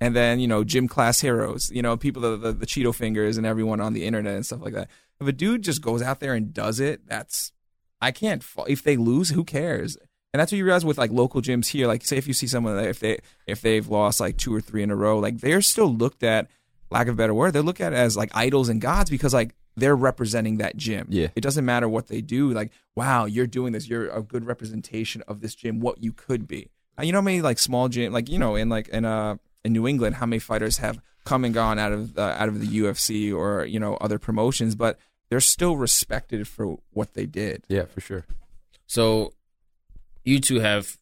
[0.02, 3.38] And then you know gym class heroes, you know people the, the the Cheeto fingers
[3.38, 4.90] and everyone on the internet and stuff like that.
[5.22, 7.54] If a dude just goes out there and does it, that's
[8.02, 8.44] I can't.
[8.68, 9.96] If they lose, who cares?
[10.34, 11.88] And that's what you realize with like local gyms here.
[11.88, 14.60] Like, say if you see someone that if they if they've lost like two or
[14.60, 16.50] three in a row, like they're still looked at,
[16.94, 19.54] lack of a better word, they're looked at as like idols and gods because like
[19.76, 21.08] they're representing that gym.
[21.10, 21.30] Yeah.
[21.36, 22.52] it doesn't matter what they do.
[22.54, 23.88] Like, wow, you're doing this.
[23.88, 25.80] You're a good representation of this gym.
[25.80, 26.70] What you could be.
[27.02, 29.36] You know, how many like small gym, like you know, in like in uh
[29.66, 32.60] in New England, how many fighters have come and gone out of uh, out of
[32.62, 37.64] the UFC or you know other promotions, but they're still respected for what they did.
[37.68, 38.26] yeah, for sure.
[38.86, 39.34] So
[40.24, 40.98] you two have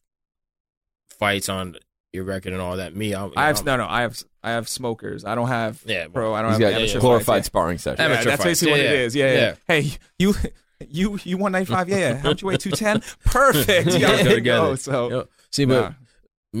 [1.10, 1.76] fights on
[2.12, 2.94] your record and all that.
[2.94, 3.86] Me, I'm, I have I'm- no, no.
[3.88, 5.24] I have I have smokers.
[5.24, 6.34] I don't have Yeah, pro.
[6.34, 7.46] I don't He's have got amateur glorified fights.
[7.46, 7.96] sparring session.
[8.00, 8.60] Yeah, Amateur that's fights.
[8.60, 9.04] basically Yeah, what it yeah.
[9.06, 9.16] is.
[9.16, 9.38] Yeah, yeah.
[9.40, 9.54] Yeah.
[9.66, 10.34] Hey, you
[10.88, 11.88] you you won ninety five.
[11.88, 12.14] Yeah, yeah.
[12.18, 13.02] How'd you weigh two ten?
[13.24, 13.86] Perfect.
[13.88, 14.66] Yeah, Yeah, go there you together.
[14.68, 14.74] go.
[14.76, 15.92] So You know, see, but nah.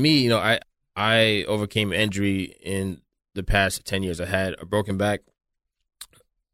[0.00, 0.60] me, you know, I
[0.96, 3.02] I overcame injury in
[3.34, 4.20] the past ten years.
[4.20, 5.20] I had a broken back,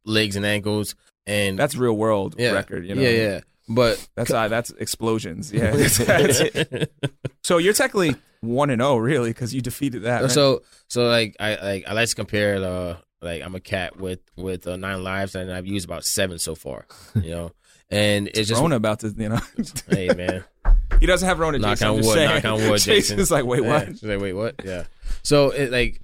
[0.05, 0.94] legs and ankles,
[1.26, 2.86] and that's real world yeah, record.
[2.86, 3.03] You know.
[3.03, 3.40] yeah, yeah.
[3.70, 5.53] But That's uh, that's explosions.
[5.53, 5.72] Yeah.
[7.42, 10.22] So you're technically one and zero, really, because you defeated that.
[10.22, 10.30] right?
[10.30, 14.20] so so like I like I like to compare uh like I'm a cat with
[14.36, 17.53] with uh, nine lives and I've used about seven so far, you know,
[17.91, 19.41] and it's just Rona about to, you know.
[19.89, 20.45] hey man,
[21.01, 21.59] he doesn't have Rona.
[21.59, 22.28] knock Jason, on wood, saying.
[22.30, 23.16] knock on wood, Jason.
[23.16, 23.89] Jason's like, wait, what?
[24.03, 24.09] Yeah.
[24.11, 24.55] Like, wait, what?
[24.64, 24.84] Yeah.
[25.22, 26.01] So it like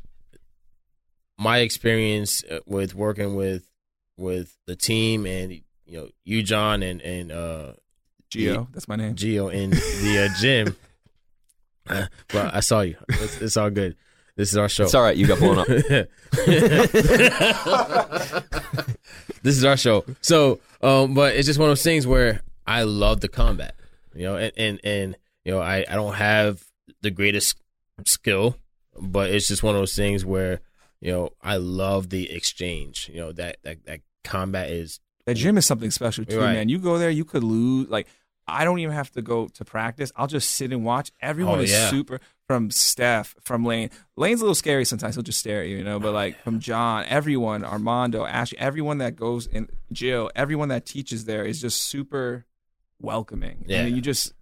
[1.38, 3.68] my experience uh, with working with
[4.16, 5.62] with the team and you
[6.00, 7.72] know you John and and uh
[8.30, 9.14] Geo, that's my name.
[9.14, 10.76] Geo in the uh, gym.
[11.90, 12.96] Uh, well, I saw you.
[13.10, 13.94] It's, it's all good.
[14.36, 14.84] This is our show.
[14.84, 15.14] It's all right.
[15.16, 15.66] You got blown up.
[19.42, 20.04] this is our show.
[20.20, 23.74] So, um, but it's just one of those things where I love the combat,
[24.14, 26.62] you know, and and, and you know, I, I don't have
[27.02, 27.56] the greatest
[28.06, 28.56] skill,
[29.00, 30.60] but it's just one of those things where
[31.00, 33.10] you know I love the exchange.
[33.12, 36.54] You know that that that combat is That gym is something special too, Right.
[36.54, 36.68] man.
[36.68, 37.88] You go there, you could lose.
[37.88, 38.06] Like
[38.46, 40.12] I don't even have to go to practice.
[40.16, 41.10] I'll just sit and watch.
[41.20, 41.88] Everyone Oh, is yeah.
[41.88, 43.88] super from Steph, from Lane.
[44.16, 45.14] Lane's a little scary sometimes.
[45.14, 45.98] He'll just stare at you, you know.
[45.98, 50.84] But oh, like from John, everyone, Armando, Ashley, everyone that goes in, Jill, everyone that
[50.84, 52.44] teaches there is just super
[53.00, 53.64] welcoming.
[53.66, 53.80] Yeah.
[53.82, 54.32] and you just,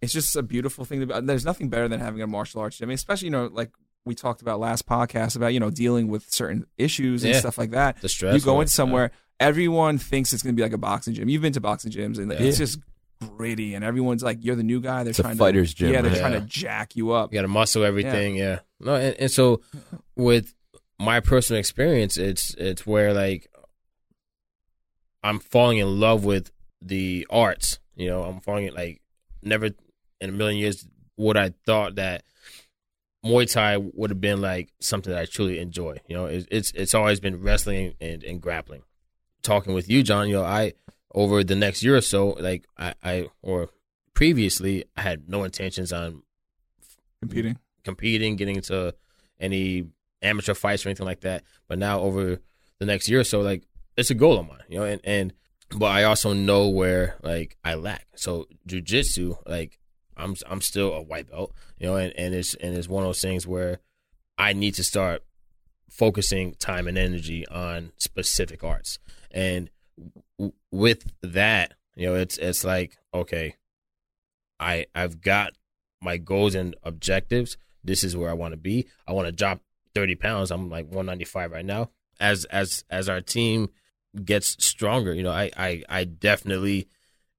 [0.00, 1.06] it's just a beautiful thing.
[1.06, 3.32] To, uh, there's nothing better than having a martial arts gym, I mean, especially you
[3.32, 3.70] know like.
[4.06, 7.40] We talked about last podcast about you know dealing with certain issues and Yeah.
[7.40, 8.34] stuff like that the stress.
[8.34, 8.68] you go it.
[8.68, 11.30] somewhere, everyone thinks it's going to be like a boxing gym.
[11.30, 12.80] You've been to boxing gyms, and it's just
[13.24, 15.92] gritty, and everyone's like, "You're the new guy." They're It's a trying fighter's to, gym,
[15.92, 16.20] Yeah, they're right?
[16.20, 17.32] trying to jack you up.
[17.32, 18.36] You got to muscle everything.
[18.36, 18.60] Yeah.
[18.80, 19.60] No, and, and so
[20.16, 20.54] with
[20.98, 23.50] my personal experience, it's it's where like
[25.22, 26.50] I'm falling in love with
[26.82, 27.78] the arts.
[27.96, 29.00] You know, I'm falling in like
[29.42, 29.66] never
[30.20, 32.24] in a million years would I thought that
[33.24, 35.98] Muay Thai would have been like something that I truly enjoy.
[36.08, 38.82] You know, it, it's it's always been wrestling and, and grappling.
[39.42, 40.72] Talking with you, John, you know, I
[41.14, 43.70] over the next year or so, like I, I or
[44.14, 46.22] previously, I had no intentions on
[47.20, 47.58] Competing.
[47.84, 48.94] competing, getting into
[49.40, 49.86] any
[50.20, 51.44] amateur fights or anything like that.
[51.68, 52.40] But now over
[52.78, 53.64] the next year or so, like
[53.96, 55.32] it's a goal of mine, you know, and, and
[55.70, 58.06] but I also know where like I lack.
[58.16, 59.78] So jujitsu, like
[60.16, 63.08] I'm I'm still a white belt, you know, and, and it's and it's one of
[63.08, 63.78] those things where
[64.36, 65.22] I need to start
[65.88, 68.98] focusing time and energy on specific arts.
[69.30, 69.70] And
[70.70, 73.56] with that, you know, it's it's like, okay,
[74.58, 75.52] I I've got
[76.00, 77.56] my goals and objectives.
[77.82, 78.86] This is where I want to be.
[79.06, 79.60] I want to drop
[79.94, 80.50] 30 pounds.
[80.50, 81.90] I'm like 195 right now.
[82.20, 83.68] As as as our team
[84.24, 86.88] gets stronger, you know, I I, I definitely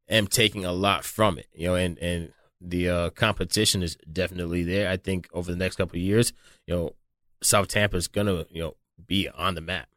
[0.10, 2.32] am taking a lot from it, you know, and and
[2.62, 4.89] the uh, competition is definitely there.
[4.89, 6.34] I think over the next couple years,
[6.66, 6.95] you know,
[7.41, 8.76] South Tampa is gonna you know
[9.06, 9.88] be on the map.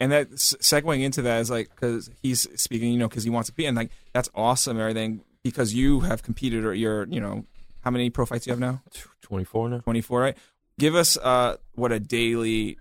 [0.00, 3.48] And that segueing into that is like because he's speaking, you know, because he wants
[3.48, 7.44] to be, and like that's awesome, everything because you have competed or you're, you know,
[7.80, 8.82] how many pro fights do you have now?
[9.22, 9.78] 24 now.
[9.78, 10.38] 24, right?
[10.78, 12.78] Give us uh, what a daily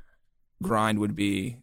[0.61, 1.57] grind would be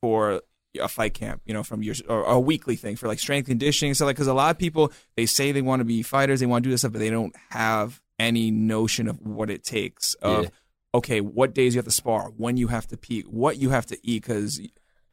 [0.00, 0.42] for
[0.80, 3.94] a fight camp, you know, from your or a weekly thing for like strength conditioning
[3.94, 4.06] stuff.
[4.06, 6.62] Like, because a lot of people they say they want to be fighters, they want
[6.62, 10.14] to do this stuff, but they don't have any notion of what it takes.
[10.14, 10.50] Of Yeah.
[10.94, 13.86] Okay, what days you have to spar, when you have to peak, what you have
[13.86, 14.22] to eat.
[14.22, 14.60] Because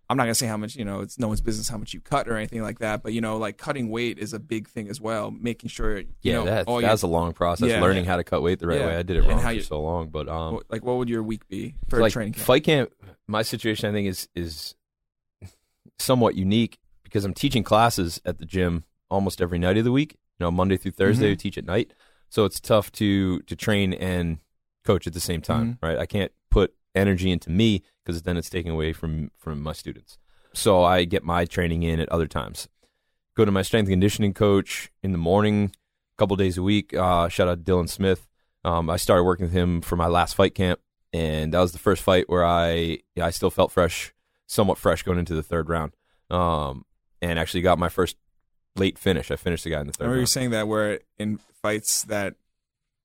[0.09, 1.99] I'm not gonna say how much, you know, it's no one's business how much you
[2.01, 3.03] cut or anything like that.
[3.03, 5.31] But you know, like cutting weight is a big thing as well.
[5.31, 7.69] Making sure, you Yeah, know, that, all that your- was a long process.
[7.69, 7.81] Yeah.
[7.81, 8.87] learning how to cut weight the right Yeah.
[8.87, 8.95] way.
[8.95, 11.47] I did it wrong for you- so long, but um, like what would your week
[11.49, 12.45] be for like training camp?
[12.45, 12.91] fight camp
[13.27, 14.73] my situation i think is is
[15.99, 20.13] somewhat unique because i'm teaching classes at the gym almost every night of the week
[20.13, 21.29] you know monday through thursday Mhm.
[21.31, 21.91] we teach at night
[22.29, 24.37] so it's tough to to train and
[24.89, 25.85] coach at the same time Mm-hmm.
[25.85, 25.97] right?
[25.97, 27.69] I can't put energy into me
[28.03, 30.17] because then it's taken away from from my students.
[30.53, 32.67] So i get my training in at other times.
[33.35, 35.57] Go to my strength and conditioning coach in the morning
[36.13, 36.87] a couple days a week.
[36.93, 38.21] Uh, shout out dylan smith.
[38.63, 40.79] Um, i started working with him for my last fight camp
[41.13, 44.13] and that was the first fight where I yeah, I still felt fresh,
[44.47, 45.91] somewhat fresh going into the third round,
[46.29, 46.85] um,
[47.21, 48.15] and actually got my first
[48.75, 49.31] late finish.
[49.31, 52.03] I finished the guy in the I third remember you saying that where in fights
[52.03, 52.35] that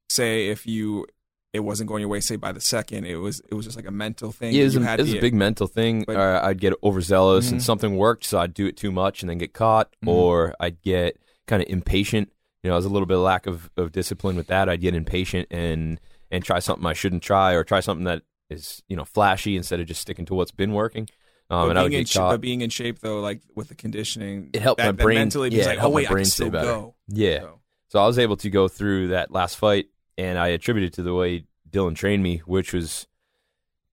[0.09, 1.07] say if you
[1.53, 3.86] it wasn't going your way, say by the second, it was it was just like
[3.86, 4.55] a mental thing.
[4.55, 6.05] Yeah, it was, You a, it was the- a big mental thing.
[6.07, 7.53] but- or I'd get overzealous Mhm.
[7.53, 10.09] and something worked, so I'd do it too much and then get caught, Mhm.
[10.09, 12.30] or I'd get kind of impatient.
[12.62, 14.68] You know, I was a little bit of lack of, of discipline with that.
[14.68, 16.00] I'd get impatient and
[16.30, 19.80] and try something I shouldn't try, or try something that is you know flashy instead
[19.80, 21.09] of just sticking to what's been working.
[21.50, 22.30] Um, but and I would being in get sh- caught.
[22.30, 25.50] but being in shape though, like with the conditioning, It helped that, my brain- mentally
[25.50, 26.66] be yeah, like, it oh wait, I can brain still stay better.
[26.66, 26.94] go.
[27.09, 29.88] yeah, So, So I was able to go through that last fight,
[30.19, 33.07] and I attribute it to the way Dylan trained me, which was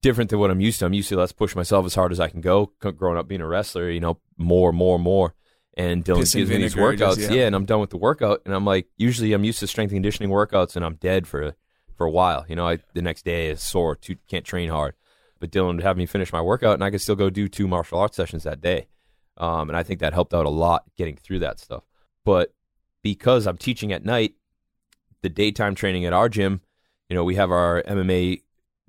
[0.02, 0.86] different than what I'm used to.
[0.86, 2.72] I'm used to let's push myself as hard as I can go.
[2.80, 5.36] Growing up being a wrestler, you know, more, more, more.
[5.78, 7.32] And Dylan Piss and gives me these workouts, just- yeah.
[7.42, 7.46] yeah.
[7.48, 9.98] and I'm done with the workout, and I'm like, usually I'm used to strength and
[9.98, 11.56] conditioning workouts, and I'm dead for
[11.96, 12.46] for a while.
[12.50, 14.96] You know, I, the next day is sore, too, can't train hard.
[15.40, 17.68] But Dylan would have me finish my workout, and I could still go do two
[17.68, 18.88] martial arts sessions that day.
[19.38, 21.84] Um, and I think that helped out a lot getting through that stuff.
[22.26, 22.54] But
[23.04, 24.34] because I'm teaching at night,
[25.22, 26.62] the daytime training at our gym,
[27.10, 28.42] you know, we have our MMA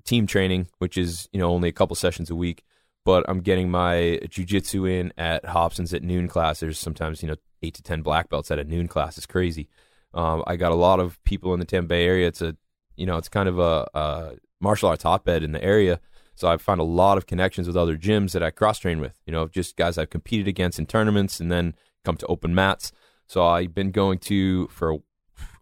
[0.03, 2.63] team training, which is, you know, only a couple sessions a week.
[3.03, 6.59] But I'm getting my jujitsu in at Robson's at noon class.
[6.59, 9.17] There's sometimes, you know, eight to 10 black belts at a noon class.
[9.17, 9.69] It's crazy.
[10.13, 12.27] Um, I got a lot of people in the Tampa Bay area.
[12.27, 12.55] It's a,
[12.95, 15.99] you know, it's kind of a, a martial arts hotbed in the area.
[16.35, 19.13] So I find a lot of connections with other gyms that I cross train with,
[19.25, 22.91] you know, just guys I've competed against in tournaments and then come to open mats.
[23.27, 24.97] So I've been going to, for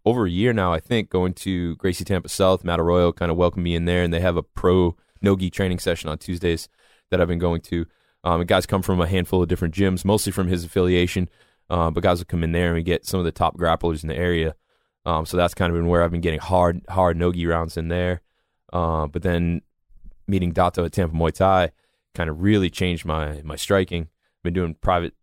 [0.10, 2.64] over a year now, I think, going to Gracie Tampa South.
[2.64, 5.80] Matt Arroyo kind of welcomed me in there, and they have a pro no-gi training
[5.80, 6.68] session on Tuesdays
[7.12, 7.86] that I've been going to.
[8.24, 11.30] Um, guys come from a handful of different gyms, mostly from his affiliation,
[11.70, 14.04] uh, but guys will come in there and we get some of the top grapplers
[14.04, 14.56] in the area.
[15.06, 17.88] Um, so that's kind of been where I've been getting hard, hard no-gi rounds in
[17.88, 18.22] there.
[18.74, 19.62] Uh, but then
[20.28, 21.72] meeting Dato at Tampa Muay Thai
[22.14, 24.10] kind of really changed my my striking.
[24.44, 25.14] Been doing private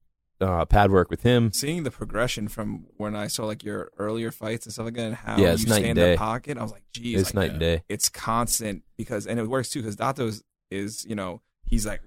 [0.41, 1.53] uh, pad work with him.
[1.53, 5.07] seeing the progression from when I saw like your earlier fights and stuff like that,
[5.07, 6.13] and how Yeah, it's you night stay and in day.
[6.13, 7.83] the pocket, I was like, geez, It's like, night and day.
[7.89, 12.01] it's constant because and it works too because Dato's is is you know he's like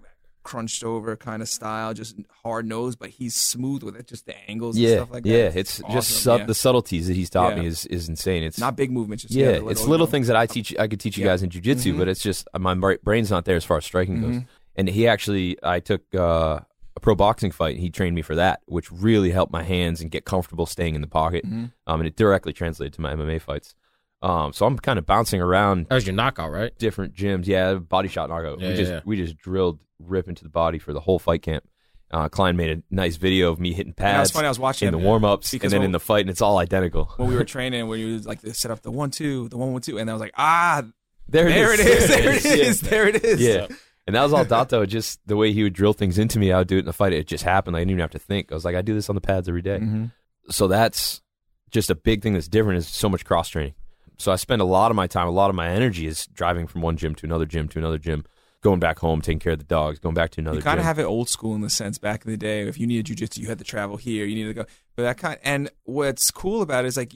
[0.44, 4.36] crunched over kind of style, just hard nose, but he's smooth with it, just the
[4.50, 5.30] angles yeah, and stuff like that.
[5.30, 5.52] yeah.
[5.54, 6.46] It's awesome, just sub- yeah.
[6.46, 7.62] the subtleties that he's taught Yeah.
[7.62, 8.44] me is is insane.
[8.44, 9.24] It's not big movements.
[9.24, 10.76] Just yeah, it's little things that I teach.
[10.78, 11.32] I could teach you Yeah.
[11.32, 11.98] guys in jujitsu, Mhm.
[11.98, 14.36] but it's just my bra- brain's not there as far as striking goes.
[14.38, 14.48] Mhm.
[14.76, 16.62] And he actually, I took uh,
[17.00, 20.02] a pro boxing fight, and he trained me for that, which really helped my hands
[20.02, 21.46] and get comfortable staying in the pocket.
[21.46, 21.72] Mhm.
[21.88, 23.76] Um, and it directly translated to my MMA fights.
[24.22, 26.78] Um, so I'm kind of bouncing around That was your knockout, right?
[26.78, 27.48] different gyms.
[27.48, 28.60] Yeah, body shot knockout.
[28.60, 29.00] Yeah, we yeah, just yeah.
[29.06, 31.64] we just drilled rip into the body for the whole fight camp.
[32.12, 34.48] Uh, Klein made a nice video of me hitting And That's was funny.
[34.48, 36.30] I was watching in the him warm ups, and then when- in the fight, and
[36.32, 37.06] it's all identical.
[37.18, 39.72] when we were training, when you like to set up the one two, the one
[39.74, 40.84] one two, and I was like, ah,
[41.28, 43.40] There, there it is, there it is, there it is.
[43.40, 43.68] Yeah.
[44.10, 44.88] And that was all Dato.
[44.88, 46.94] Just the way he would drill things into me, I would do it in the
[46.94, 47.14] fight.
[47.14, 47.76] It just happened.
[47.76, 48.52] I didn't even have to think.
[48.52, 49.78] I was like, I do this on the pads every day.
[49.78, 50.12] Mhm.
[50.50, 51.22] So that's
[51.70, 53.76] just a big thing that's different is so much cross training.
[54.18, 56.66] So I spend a lot of my time, a lot of my energy is driving
[56.66, 58.26] from one gym to another gym to another gym,
[58.62, 60.62] going back home, taking care of the dogs, going back to another gym.
[60.62, 62.62] You kind of have it old school in the sense back in the day.
[62.62, 64.26] If you needed jujitsu, you had to travel here.
[64.26, 65.38] You needed to go, but that kind.
[65.44, 67.14] And what's cool about it is like,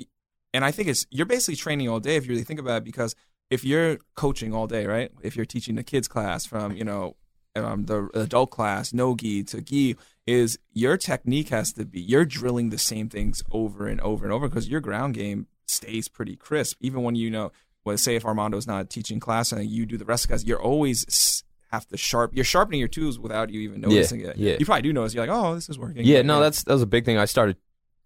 [0.54, 2.84] and I think it's you're basically training all day if you really think about it.
[2.84, 3.16] Because
[3.54, 5.12] if you're coaching all day, right?
[5.22, 7.16] If you're teaching the kids class from you know
[7.56, 9.96] um, the adult class, no gi to gi,
[10.26, 14.34] is your technique has to be you're drilling the same things over and over and
[14.34, 16.78] over because your ground game stays pretty crisp.
[16.82, 17.52] Even when you know,
[17.86, 20.44] well, say if Armando's not teaching class and you do the rest of the class,
[20.46, 22.32] you're always have to sharp.
[22.34, 24.36] You're sharpening your tools without you even noticing it.
[24.36, 24.56] yeah.
[24.60, 25.14] You probably do notice.
[25.14, 26.06] You're like, oh, this is working.
[26.06, 27.20] Yeah, no, that's that was a big thing.
[27.20, 27.58] I started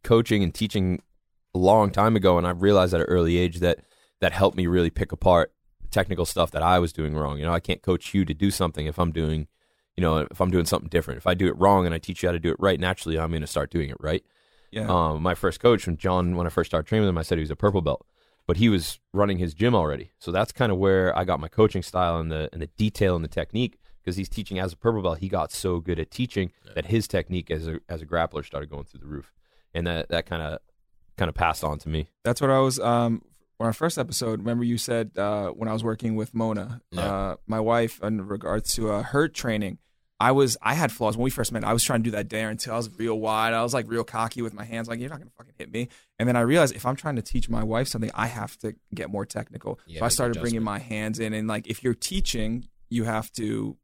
[0.04, 1.02] coaching and teaching
[1.56, 3.80] a long time ago, and I realized at an early age that
[4.20, 5.54] that helped me really pick apart
[5.92, 7.38] technical stuff that I was doing wrong.
[7.38, 9.48] You know, I can't coach you to do something if I'm doing,
[9.96, 11.18] you know, if I'm doing something different.
[11.18, 13.20] If I do it wrong and I teach you how to do it right, naturally
[13.20, 14.24] I'm going to start doing it right.
[14.72, 14.88] yeah.
[14.88, 17.38] Um, my first coach, when John, when I first started training with him, I said
[17.38, 18.06] he was a purple belt,
[18.46, 20.12] but he was running his gym already.
[20.20, 23.16] So that's kind of where I got my coaching style and the and the detail
[23.16, 25.20] and the technique because he's teaching as a purple belt.
[25.20, 28.70] He got so good at teaching that his technique as a as a grappler started
[28.70, 29.34] going through the roof,
[29.74, 30.60] and that that kind of
[31.18, 32.10] kind of passed on to me.
[32.24, 32.80] That's what I was.
[32.80, 33.22] Um,
[33.60, 37.02] on our first episode, remember you said uh, when I was working with Mona, Yeah.
[37.02, 39.80] uh, my wife, in regards to uh, her training,
[40.20, 41.64] I was I had flaws when we first met.
[41.64, 43.54] I was trying to do that dare until I was real wide.
[43.54, 45.90] I was like real cocky with my hands, like you're not gonna fucking hit me.
[46.18, 48.74] And then I realized if I'm trying to teach my wife something, I have to
[48.96, 49.80] get more technical.
[49.86, 53.32] Yeah, so I started bringing my hands in, and like if you're teaching, you have
[53.34, 53.78] to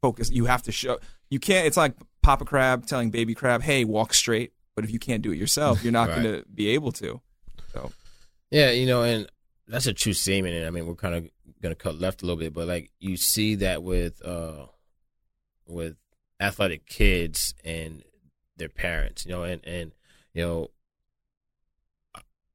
[0.00, 0.30] focus.
[0.30, 0.98] You have to show.
[1.30, 1.66] You can't.
[1.66, 5.32] It's like Papa Crab telling Baby Crab, "Hey, walk straight." But if you can't do
[5.32, 6.22] it yourself, you're not Right.
[6.22, 7.20] going to be able to.
[8.52, 9.26] Yeah, you know, and
[9.66, 10.54] that's a true statement.
[10.54, 11.30] And I mean, we're kind of
[11.62, 14.66] gonna cut left a little bit, but like you see that with uh
[15.66, 15.96] with
[16.38, 18.04] athletic kids and
[18.58, 19.92] their parents, you know, and and
[20.34, 20.70] you know,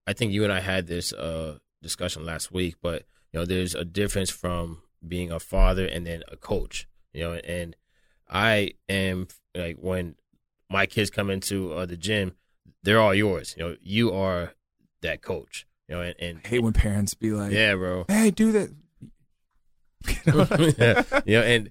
[0.05, 3.73] I think you and I had this uh discussion last week, but you know, there's
[3.73, 7.75] a difference from being a father and then a coach, you know, and
[8.29, 10.13] I am like when
[10.69, 12.35] my kids come into uh, the gym,
[12.83, 13.55] they're all yours.
[13.57, 14.53] You know, you are
[15.01, 15.65] that coach.
[15.87, 18.05] You know, and, and I hate when parents be like, yeah, bro.
[18.07, 18.69] "Hey, do that."
[20.77, 21.69] yeah, you know, and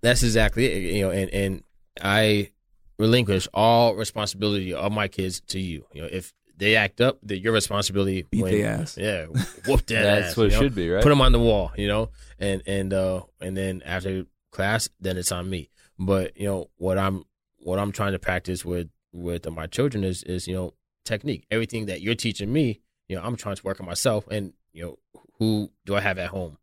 [0.00, 0.94] that's exactly it.
[0.96, 1.62] You know, and and
[2.02, 2.50] I
[2.98, 5.84] relinquish all responsibility of my kids to you.
[5.92, 8.26] You know, if they act up, they're your responsibility.
[8.30, 8.96] Beat when- their ass.
[8.98, 9.26] Yeah,
[9.66, 10.60] whoop that That's ass, what it know?
[10.60, 11.02] should be, right?
[11.02, 15.16] Put them on the wall, you know, and and uh and then after class, then
[15.16, 15.70] it's on me.
[15.98, 17.24] But you know what I'm
[17.58, 21.46] what I'm trying to practice with with my children is is you know technique.
[21.50, 24.26] Everything that you're teaching me, you know, I'm trying to work on myself.
[24.30, 24.98] And you know,
[25.38, 26.58] who do I have at home?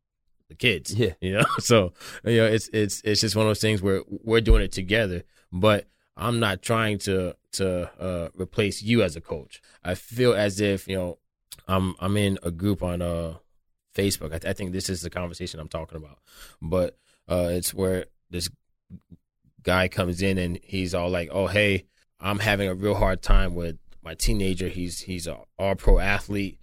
[0.48, 0.94] The kids.
[0.94, 1.14] Yeah.
[1.22, 1.94] You know, so
[2.24, 5.24] you know, it's it's it's just one of those things where we're doing it together.
[5.52, 9.62] But I'm not trying to to uh, replace you as a coach.
[9.84, 11.18] I feel as if you know
[11.68, 13.36] I'm I'm in a group on uh
[13.96, 14.28] Facebook.
[14.28, 16.20] I, th- I think this is the conversation I'm talking about.
[16.62, 18.50] But uh, it's where this
[19.64, 21.86] guy comes in and he's all like, "Oh, hey,
[22.20, 24.70] I'm having a real hard time with my teenager.
[24.70, 26.60] He's he's a all pro athlete.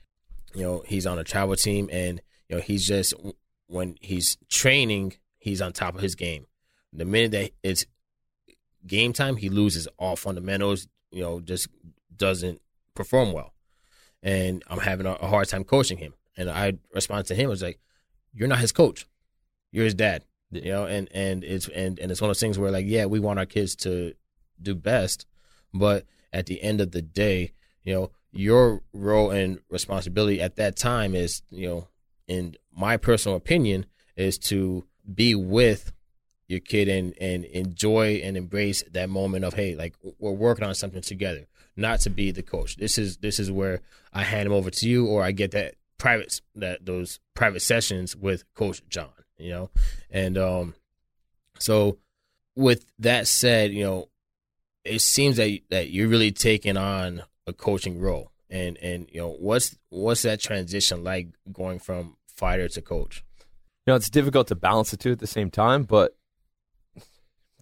[0.54, 3.12] You know, he's on a travel team, and you know, he's just
[3.66, 6.46] when he's training, he's on top of his game.
[6.92, 7.84] The minute that it's
[8.86, 10.86] game time, he loses all fundamentals.
[11.10, 11.68] You know, just
[12.16, 12.62] doesn't
[12.94, 13.52] perform well,
[14.22, 16.14] and I'm having a, a hard time coaching him.
[16.36, 17.80] And I respond to him I was like,
[18.32, 19.06] "You're not his coach.
[19.72, 22.58] You're his dad." You know, and and it's and and it's one of those things
[22.58, 24.14] where like, yeah, we want our kids to
[24.60, 25.26] do best,
[25.74, 27.52] but at the end of the day,
[27.82, 31.88] you know, your role and responsibility at that time is, you know,
[32.26, 35.92] in my personal opinion, is to be with
[36.48, 40.74] your kid and and enjoy and embrace that moment of hey, like we're working on
[40.74, 41.46] something together.
[41.74, 42.76] Not to be the coach.
[42.76, 43.80] This is this is where
[44.12, 48.14] I hand him over to you, or I get that private that those private sessions
[48.14, 49.10] with Coach John.
[49.38, 49.70] You know,
[50.10, 50.74] and um,
[51.58, 51.98] so
[52.54, 54.08] with that said, you know,
[54.84, 59.30] it seems that that you're really taking on a coaching role, and and you know,
[59.30, 63.24] what's what's that transition like going from fighter to coach?
[63.86, 66.16] You know, it's difficult to balance the two at the same time, but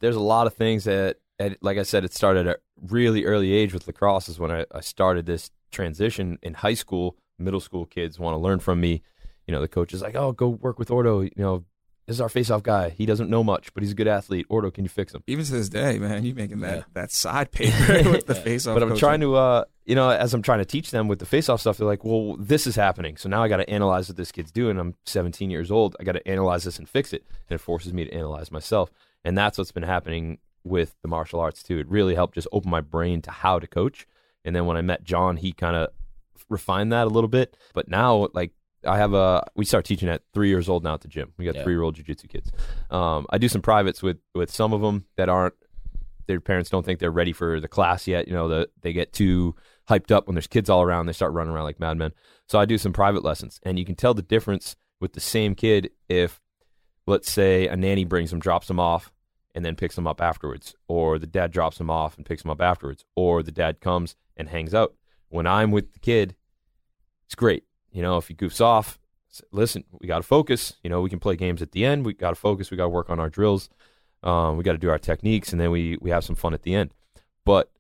[0.01, 1.17] there's a lot of things that,
[1.61, 4.29] like I said, it started at a really early age with lacrosse.
[4.29, 7.17] Is when I, I started this transition in high school.
[7.39, 9.03] Middle school kids want to learn from me.
[9.47, 11.65] You know, the coach is like, "Oh, go work with Ordo." You know,
[12.07, 12.91] this is our face-off guy.
[12.91, 14.47] He doesn't know much, but he's a good athlete.
[14.49, 15.23] Ordo, can you fix him?
[15.27, 16.83] Even to this day, man, you making that, yeah.
[16.95, 18.75] that side paper with the face-off.
[18.75, 19.01] But I'm coaching.
[19.01, 21.77] trying to, uh, you know, as I'm trying to teach them with the face-off stuff,
[21.77, 24.51] they're like, "Well, this is happening, so now I got to analyze what this kid's
[24.51, 25.97] doing." I'm 17 years old.
[26.01, 28.91] I got to analyze this and fix it, and it forces me to analyze myself.
[29.25, 31.79] And that's what's been happening with the martial arts too.
[31.79, 34.07] It really helped just open my brain to how to coach.
[34.45, 35.91] And then when I met John, he kind of
[36.49, 37.57] refined that a little bit.
[37.75, 38.53] But now, like
[38.87, 41.33] I have a we start teaching at three years old now at the gym.
[41.37, 41.63] We got yeah.
[41.63, 42.51] three year old jujitsu kids.
[42.91, 45.55] Um, I do some privates with with some of them that aren't
[46.27, 48.29] their parents don't think they're ready for the class yet.
[48.29, 49.57] You know, the, they get too
[49.89, 51.07] hyped up when there's kids all around.
[51.07, 52.13] They start running around like madmen.
[52.47, 55.55] So I do some private lessons, and you can tell the difference with the same
[55.55, 56.41] kid if,
[57.07, 59.13] let's say, a nanny brings them, drops them off,
[59.55, 62.51] and then picks them up afterwards, or the dad drops them off and picks them
[62.51, 64.95] up afterwards, or the dad comes and hangs out.
[65.29, 66.37] When I'm with the kid,
[67.27, 68.99] it's great you know, if he goofs off,
[69.53, 70.75] listen, we got to focus.
[70.83, 72.05] You know, we can play games at the end.
[72.05, 72.71] We got to focus.
[72.71, 73.69] We got to work on our drills.
[74.23, 76.63] Um, we got to do our techniques, and then we we have some fun at
[76.63, 76.91] the end.
[77.45, 77.71] But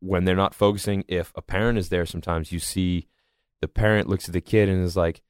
[0.00, 3.08] when they're not focusing, if a parent is there, sometimes you see
[3.60, 5.22] the parent looks at the kid and is like,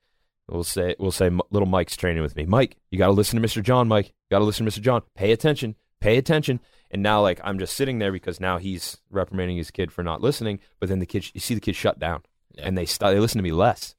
[0.48, 2.46] "We'll say, we'll say, little Mike's training with me.
[2.46, 3.62] Mike, you got to listen to Mr.
[3.62, 3.88] John.
[3.88, 4.82] Mike, you got to listen to Mr.
[4.82, 5.02] John.
[5.14, 5.76] Pay attention.
[6.00, 6.60] Pay attention."
[6.90, 10.20] And now, like, I'm just sitting there because now he's reprimanding his kid for not
[10.20, 10.60] listening.
[10.78, 12.22] But then the kid, you see the kid shut down,
[12.54, 12.66] yeah.
[12.66, 13.95] and they st- they listen to me less.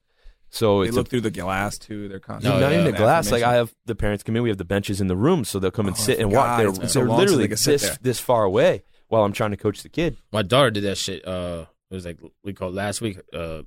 [0.50, 2.08] So they it's look a, through the glass too.
[2.08, 3.32] They're constantly not even the glass.
[3.32, 4.44] Like I have the parents come in.
[4.44, 6.60] We have the benches in the room, so they'll come and oh, sit and watch.
[6.60, 7.98] They're, they're so literally this there.
[8.02, 10.18] this far away while I'm trying to coach the kid.
[10.32, 11.28] My daughter did that shit.
[11.28, 13.20] Uh, it was like we called last week.
[13.34, 13.64] Uh,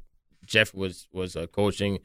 [0.46, 1.98] Jeff was was uh, coaching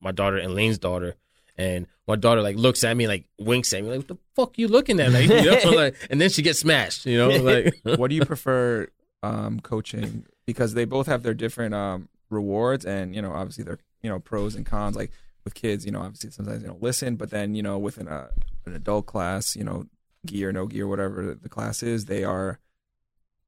[0.00, 1.16] my daughter and Lane's daughter,
[1.56, 4.58] and my daughter like looks at me like winks at me like what the fuck
[4.58, 5.70] you looking at like, you know?
[5.76, 8.86] like and then she gets smashed you know like what do you prefer
[9.22, 13.78] um, coaching because they both have their different um, rewards and you know obviously they're
[14.04, 14.94] you know pros and cons.
[14.94, 15.10] Like
[15.42, 18.28] with kids, you know, obviously sometimes they don't listen, but then you know within a
[18.66, 19.86] an adult class, you know,
[20.26, 22.60] gear no gear, whatever the class is, they are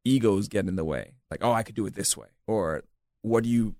[0.04, 1.12] egos get in the way.
[1.30, 2.82] Like, oh, I could do it this way, or
[3.22, 3.76] what do you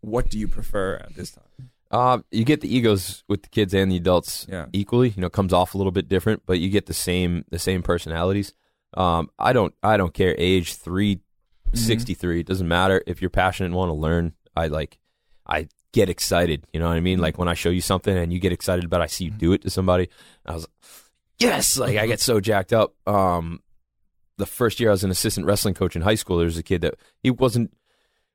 [0.00, 1.70] what do you prefer at this time?
[1.90, 4.66] Uh, you get the egos with the kids and the adults yeah.
[4.72, 5.10] equally.
[5.10, 7.82] You know, comes off a little bit different, but you get the same the same
[7.82, 8.54] personalities.
[8.94, 11.76] Um, I don't I don't care age 3 mm-hmm.
[11.76, 12.40] 63.
[12.40, 14.32] It doesn't matter if you're passionate and want to learn.
[14.56, 14.98] I like
[15.46, 16.66] I get excited.
[16.72, 17.20] You know what I mean?
[17.20, 19.30] Like when I show you something and you get excited about, it, I see you
[19.30, 20.10] do it to somebody.
[20.44, 20.70] I was, like,
[21.38, 22.94] yes, like I get so jacked up.
[23.08, 23.62] Um,
[24.36, 26.62] the first year I was an assistant wrestling coach in high school, there was a
[26.62, 27.72] kid that he wasn't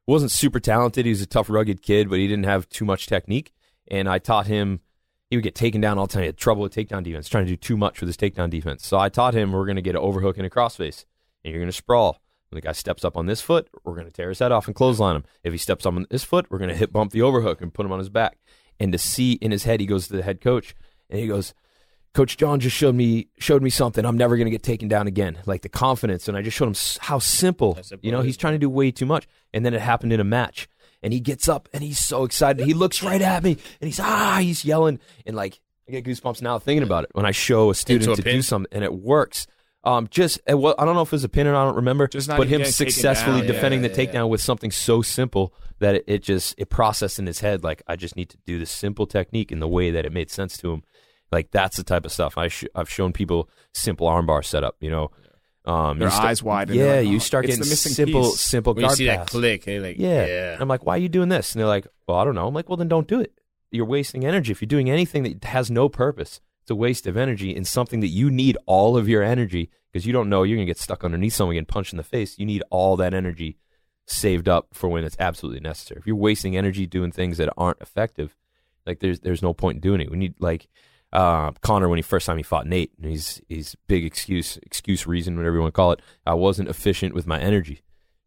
[0.07, 1.05] wasn't super talented.
[1.05, 3.53] He was a tough, rugged kid, but he didn't have too much technique.
[3.89, 4.79] And I taught him.
[5.29, 6.23] He would get taken down all the time.
[6.23, 8.87] He had trouble with takedown defense, trying to do too much with his takedown defense.
[8.87, 11.05] So I taught him we're going to get an overhook and a crossface,
[11.43, 12.19] and you're going to sprawl.
[12.49, 14.67] When the guy steps up on this foot, we're going to tear his head off
[14.67, 15.23] and clothesline him.
[15.43, 17.73] If he steps up on this foot, we're going to hip bump the overhook and
[17.73, 18.37] put him on his back.
[18.79, 20.75] And to see in his head, he goes to the head coach
[21.09, 21.53] and he goes,
[22.13, 24.03] Coach John just showed me showed me something.
[24.03, 25.37] I'm never going to get taken down again.
[25.45, 27.77] Like the confidence, and I just showed him how simple.
[28.01, 30.23] You know, he's trying to do way too much, and then it happened in a
[30.23, 30.67] match,
[31.03, 32.65] and he gets up and he's so excited.
[32.65, 36.41] He looks right at me, and he's ah, he's yelling, and like I get goosebumps
[36.41, 38.37] now thinking about it when I show a student a to pin.
[38.37, 39.47] do something and it works.
[39.83, 41.77] Um, just uh, well, I don't know if it was a pin or I don't
[41.77, 42.07] remember.
[42.07, 44.23] But him successfully defending yeah, the takedown yeah.
[44.23, 47.95] with something so simple that it, it, just it processed in his head like I
[47.95, 50.73] just need to do this simple technique in the way that it made sense to
[50.73, 50.83] him.
[51.31, 54.75] Like that's the type of stuff I sh- I've shown people simple armbar setup.
[54.81, 55.11] You know,
[55.65, 56.69] um, Their eyes wide.
[56.71, 58.39] Yeah, like, oh, you start getting simple, piece.
[58.41, 59.31] simple when guard you see pass.
[59.31, 60.25] that click, like, yeah.
[60.25, 60.57] yeah.
[60.59, 61.53] I'm like, why are you doing this?
[61.53, 62.47] And they're like, well, I don't know.
[62.47, 63.33] I'm like, well, then don't do it.
[63.71, 67.17] You're wasting energy if you're doing anything that has no purpose it's a waste of
[67.17, 70.55] energy in something that you need all of your energy because you don't know you're
[70.55, 72.37] going to get stuck underneath someone and punched in the face.
[72.37, 73.57] You need all that energy
[74.05, 75.99] saved up for when it's absolutely necessary.
[75.99, 78.35] If you're wasting energy doing things that aren't effective,
[78.85, 80.11] like there's there's no point in doing it.
[80.11, 80.67] We need like
[81.11, 85.07] uh, Conor when he first time he fought Nate, and he's he's big excuse excuse
[85.07, 86.03] reason whatever you want to call it.
[86.23, 87.81] I wasn't efficient with my energy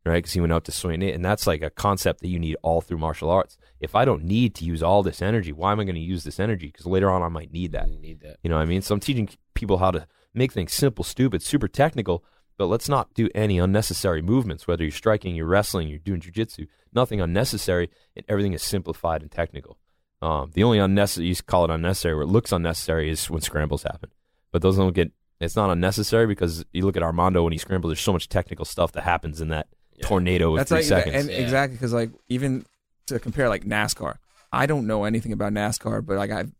[0.04, 0.16] right?
[0.16, 2.56] Because he went out to swing it, and that's like a concept that you need
[2.62, 3.56] all through martial arts.
[3.80, 6.24] If I don't need to use all this energy, why am I going to use
[6.24, 6.66] this energy?
[6.66, 7.90] Because later on, I might need that.
[7.90, 8.38] You need that.
[8.42, 8.82] You know what I mean?
[8.82, 12.24] So I'm teaching people how to make things simple, stupid, super technical,
[12.58, 14.66] but let's not do any unnecessary movements.
[14.66, 19.30] Whether you're striking, you're wrestling, you're doing jujitsu, nothing unnecessary, and everything is simplified and
[19.30, 19.78] technical.
[20.20, 23.82] Um, the only unnecessary, you call it unnecessary, where it looks unnecessary, is when scrambles
[23.82, 24.10] happen.
[24.52, 27.90] But those don't get It's not unnecessary because you look at Armando when he scrambles.
[27.90, 29.66] There's so much technical stuff that happens in that
[29.96, 30.06] Yeah.
[30.06, 31.14] tornado of That's three like seconds.
[31.16, 31.36] and Yeah.
[31.38, 32.64] exactly because like even
[33.06, 34.16] to compare like NASCAR,
[34.52, 36.52] I don't know anything about NASCAR, but like I've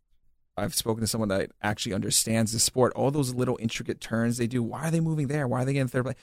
[0.57, 2.93] I've spoken to someone that actually understands the sport.
[2.95, 4.63] All those little intricate turns they do.
[4.63, 5.49] Why are they moving there?
[5.49, 6.17] Why are they getting third place?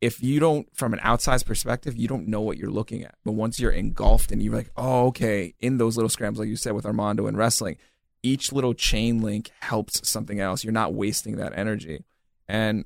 [0.00, 3.14] If you don't, from an outside perspective, you don't know what you're looking at.
[3.24, 6.56] But once you're engulfed and you're like, oh, okay, in those little scrambles, like you
[6.56, 7.76] said with Armando and wrestling,
[8.22, 10.64] each little chain link helps something else.
[10.64, 12.04] You're not wasting that energy.
[12.48, 12.84] And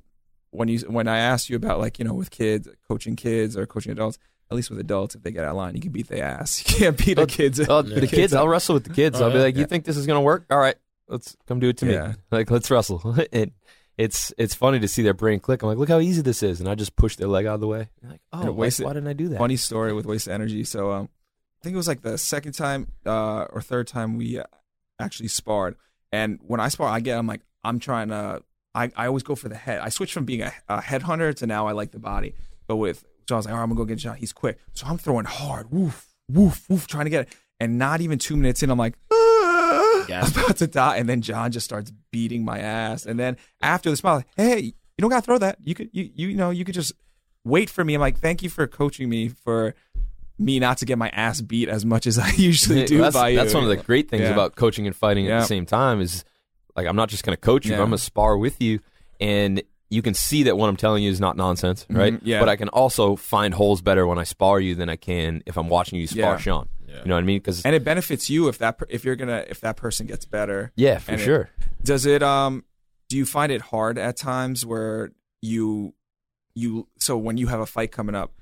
[0.50, 3.66] when you when I asked you about like you know with kids coaching kids or
[3.66, 4.18] coaching adults,
[4.50, 6.62] at least with adults, if they get out of line, you can beat their ass.
[6.68, 7.60] You can't beat the kids.
[7.60, 8.00] Oh, Yeah.
[8.00, 9.20] the kids, I'll wrestle with the kids.
[9.20, 9.44] Oh, I'll be yeah.
[9.44, 9.66] like, "You Yeah.
[9.66, 10.46] think this is gonna work?
[10.50, 10.76] All right,
[11.08, 12.08] let's come do it to Yeah.
[12.08, 12.14] me.
[12.30, 13.00] Like, let's wrestle."
[13.32, 13.52] it,
[13.98, 15.62] it's it's funny to see their brain click.
[15.62, 17.60] I'm like, "Look how easy this is," and I just push their leg out of
[17.60, 17.88] the way.
[18.00, 18.84] They're like, oh, Yeah, why, waste it.
[18.84, 19.38] why didn't I do that?
[19.38, 20.64] funny story with waste of energy.
[20.64, 21.08] So um,
[21.60, 24.44] I think it was like the second time uh, or third time we uh,
[24.98, 25.76] actually sparred.
[26.12, 28.42] And when I spar, I get I'm like I'm trying to.
[28.74, 29.80] I, I always go for the head.
[29.80, 32.34] I switched from being a, a headhunter to now I like the body.
[32.68, 34.16] But with so I was like, all right, I'm gonna go get John.
[34.16, 37.32] He's quick, so I'm throwing hard, woof, woof, woof, trying to get it.
[37.60, 40.22] And not even two minutes in, I'm like, ah, Yeah.
[40.24, 40.96] I'm about to die.
[40.96, 43.04] And then John just starts beating my ass.
[43.06, 45.58] And then after the smile, like, hey, you don't gotta throw that.
[45.62, 46.92] You could you you know you could just
[47.44, 47.94] wait for me.
[47.94, 49.74] I'm like, thank you for coaching me for
[50.38, 53.14] me not to get my ass beat as much as I usually Yeah, do that's,
[53.14, 53.36] by you.
[53.36, 54.30] that's one of the great things Yeah.
[54.32, 56.24] about coaching and fighting at the same time is
[56.80, 57.78] like I'm not just going to coach you, Yeah.
[57.78, 58.80] but I'm going to spar with you,
[59.20, 62.14] and you can see that what I'm telling you is not nonsense, right?
[62.14, 62.40] Mhm, yeah.
[62.40, 65.56] But I can also find holes better when I spar you than I can if
[65.58, 66.36] I'm watching you spar Yeah.
[66.38, 66.68] Sean.
[66.86, 66.98] Yeah.
[67.02, 67.38] You know what I mean?
[67.38, 70.24] Because and it benefits you if that per- if you're gonna if that person gets
[70.26, 70.72] better.
[70.76, 71.50] yeah, for And it- sure.
[71.82, 72.64] Does it um
[73.08, 75.10] do you find it hard at times where
[75.42, 75.94] you
[76.54, 78.32] you so when you have a fight coming up,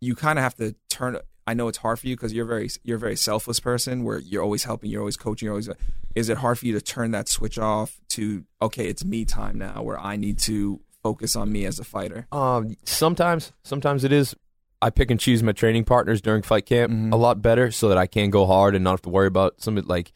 [0.00, 1.16] you kind of have to turn
[1.46, 4.18] I know it's hard for you because you're very you're a very selfless person where
[4.20, 5.68] you're always helping, you're always coaching, you're always
[6.14, 9.58] is it hard for you to turn that switch off to okay, it's me time
[9.58, 12.26] now where I need to focus on me as a fighter?
[12.30, 14.36] Um, sometimes, sometimes it is.
[14.80, 17.12] I pick and choose my training partners during fight camp Mhm.
[17.12, 19.60] a lot better, so that I can go hard and not have to worry about
[19.60, 20.12] some of it, like,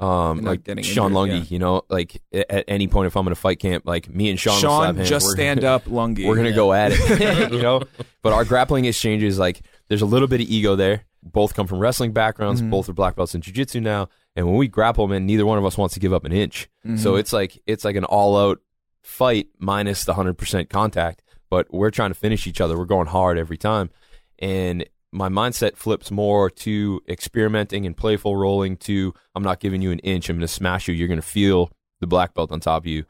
[0.00, 1.44] um, like getting Sean injured, yeah.
[1.50, 4.38] You know, like at any point if I'm in a fight camp, like me and
[4.40, 6.24] Sean, Sean, hands, just we're- stand up, lungy.
[6.26, 7.82] We're gonna go at it, you know.
[8.22, 11.04] But our grappling exchanges, like, there's a little bit of ego there.
[11.22, 12.60] Both come from wrestling backgrounds.
[12.60, 12.70] Mhm.
[12.70, 14.08] Both are black belts in jiu-jitsu now.
[14.36, 16.68] And when we grapple, man, neither one of us wants to give up an inch.
[16.86, 16.98] Mhm.
[16.98, 18.60] So it's like it's like an all-out
[19.02, 21.22] fight minus the hundred percent contact.
[21.50, 22.76] But we're trying to finish each other.
[22.76, 23.90] We're going hard every time.
[24.38, 29.92] And my mindset flips more to experimenting and playful rolling to I'm not giving you
[29.92, 30.28] an inch.
[30.28, 30.94] I'm going to smash you.
[30.94, 31.70] You're going to feel
[32.00, 33.04] the black belt on top of you.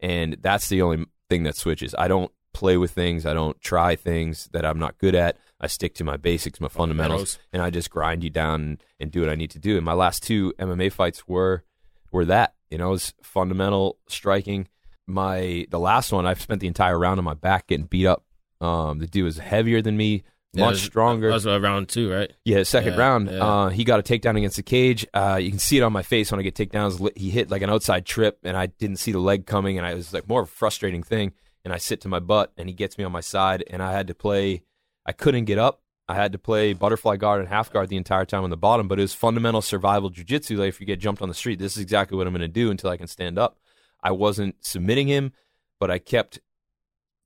[0.00, 1.94] And that's the only thing that switches.
[1.98, 3.26] I don't play with things.
[3.26, 5.36] I don't try things that I'm not good at.
[5.60, 9.10] I stick to my basics, my fundamentals, and I just grind you down and, and
[9.10, 9.76] do what I need to do.
[9.76, 11.64] And my last two MMA fights were
[12.12, 12.54] were that.
[12.70, 14.68] You know, it was fundamental striking.
[15.06, 18.24] My the last one, I've spent the entire round on my back getting beat up.
[18.60, 21.28] Um, the dude was heavier than me, Yeah, much was- stronger.
[21.28, 22.30] That was around two, right?
[22.44, 23.30] Yeah, second Yeah, round.
[23.30, 23.38] yeah.
[23.44, 25.06] Uh, he got a takedown against the cage.
[25.14, 27.16] Uh, you can see it on my face when I get takedowns.
[27.16, 29.92] He hit like an outside trip, and I didn't see the leg coming, and I
[29.92, 31.32] it was like more of a frustrating thing.
[31.64, 33.92] And I sit to my butt, and he gets me on my side, and I
[33.92, 34.62] had to play.
[35.06, 35.82] I couldn't get up.
[36.08, 38.88] I had to play butterfly guard and half guard the entire time on the bottom,
[38.88, 40.58] but it was fundamental survival jujitsu.
[40.58, 42.48] Like if you get jumped on the street, this is exactly what I'm going to
[42.48, 43.58] do until I can stand up.
[44.02, 45.32] I wasn't submitting him,
[45.78, 46.40] but I kept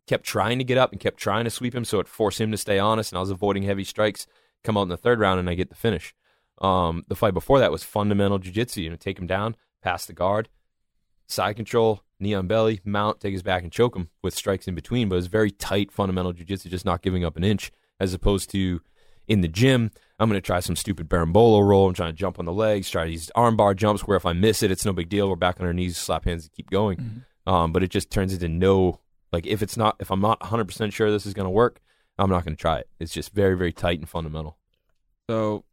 [0.07, 2.51] kept trying to get up and kept trying to sweep him, so it forced him
[2.51, 4.27] to stay honest, and I was avoiding heavy strikes.
[4.63, 6.15] Come out in the third round, and I get the finish.
[6.61, 8.83] Um, the fight before that was fundamental jiu-jitsu.
[8.83, 10.49] You know, take him down, pass the guard,
[11.27, 14.75] side control, knee on belly, mount, take his back, and choke him with strikes in
[14.75, 15.09] between.
[15.09, 17.71] But it's very tight fundamental jiu-jitsu, just not giving up an inch,
[18.01, 18.81] as opposed to
[19.29, 19.91] in the gym.
[20.19, 21.89] I'm going to try some stupid berimbolo roll.
[21.89, 24.63] I'm trying to jump on the legs, try these armbar jumps where if I miss
[24.63, 25.29] it, it's no big deal.
[25.29, 27.25] We're back on our knees, slap hands, and keep going.
[27.47, 29.01] Um, but it just turns into no
[29.33, 31.81] like if it's not if I'm not 100 percent sure this is going to work,
[32.19, 32.89] I'm not going to try it.
[33.01, 34.57] It's just very very tight and fundamental.
[35.29, 35.65] So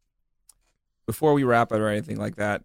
[1.06, 2.64] before we wrap it or anything like that,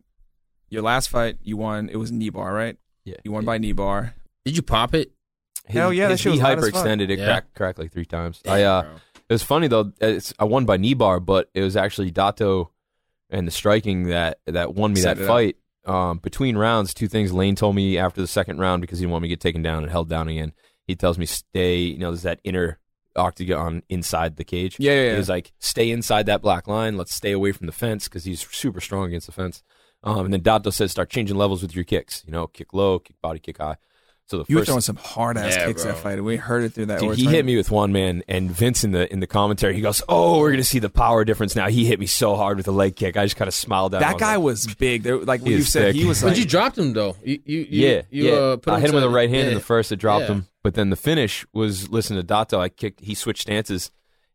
[0.69, 1.89] your last fight you won.
[1.89, 2.79] It was knee bar, right?
[3.07, 4.15] Yeah, You won by knee bar.
[4.45, 5.13] Did you pop it?
[5.67, 6.75] Hell yeah, that his shit was knee hot as fuck.
[6.87, 7.09] hyperextended.
[7.11, 7.25] It Yeah.
[7.27, 8.43] cracked cracked like three times.
[8.47, 8.91] I uh, Bro.
[9.29, 9.93] it was funny though.
[10.01, 12.71] It's, I won by knee bar, but it was actually Dato
[13.31, 15.29] and the striking that that won me Set that it up.
[15.33, 15.57] fight.
[15.85, 19.13] Um, between rounds, two things Lane told me after the second round because he didn't
[19.13, 20.53] want me to get taken down and held down again.
[20.85, 21.79] He tells me stay.
[21.79, 22.79] You know, there's that inner
[23.15, 24.77] octagon inside the cage.
[24.79, 25.13] Yeah, yeah, yeah.
[25.13, 26.97] He was like, stay inside that black line.
[26.97, 29.63] Let's stay away from the fence because he's super strong against the fence.
[30.05, 32.23] Um, and then Dato says, start changing levels with your kicks.
[32.27, 33.77] You know, kick low, kick body, kick high.
[34.29, 35.93] So the You were throwing some hard ass Yeah, kicks bro.
[35.93, 36.23] that fight.
[36.25, 36.99] We heard it through that.
[36.99, 39.75] Dude, he it's hit me with one man, and Vince in the in the commentary,
[39.75, 42.57] he goes, "Oh, we're gonna see the power difference now." He hit me so hard
[42.57, 43.17] with a leg kick.
[43.17, 44.09] I just kind of smiled at him.
[44.09, 45.03] I That was guy like, was big.
[45.05, 45.95] There, like He you said, thick.
[45.95, 47.15] he was But you dropped him though.
[47.23, 48.33] You, you, you yeah, you, yeah.
[48.33, 49.49] Uh, put I him hit him with to- a right hand yeah.
[49.51, 49.93] in the first.
[49.93, 50.35] It dropped Yeah.
[50.35, 52.59] him, but then the finish was listen to Dato.
[52.61, 53.03] I kicked.
[53.03, 53.93] He switched stances,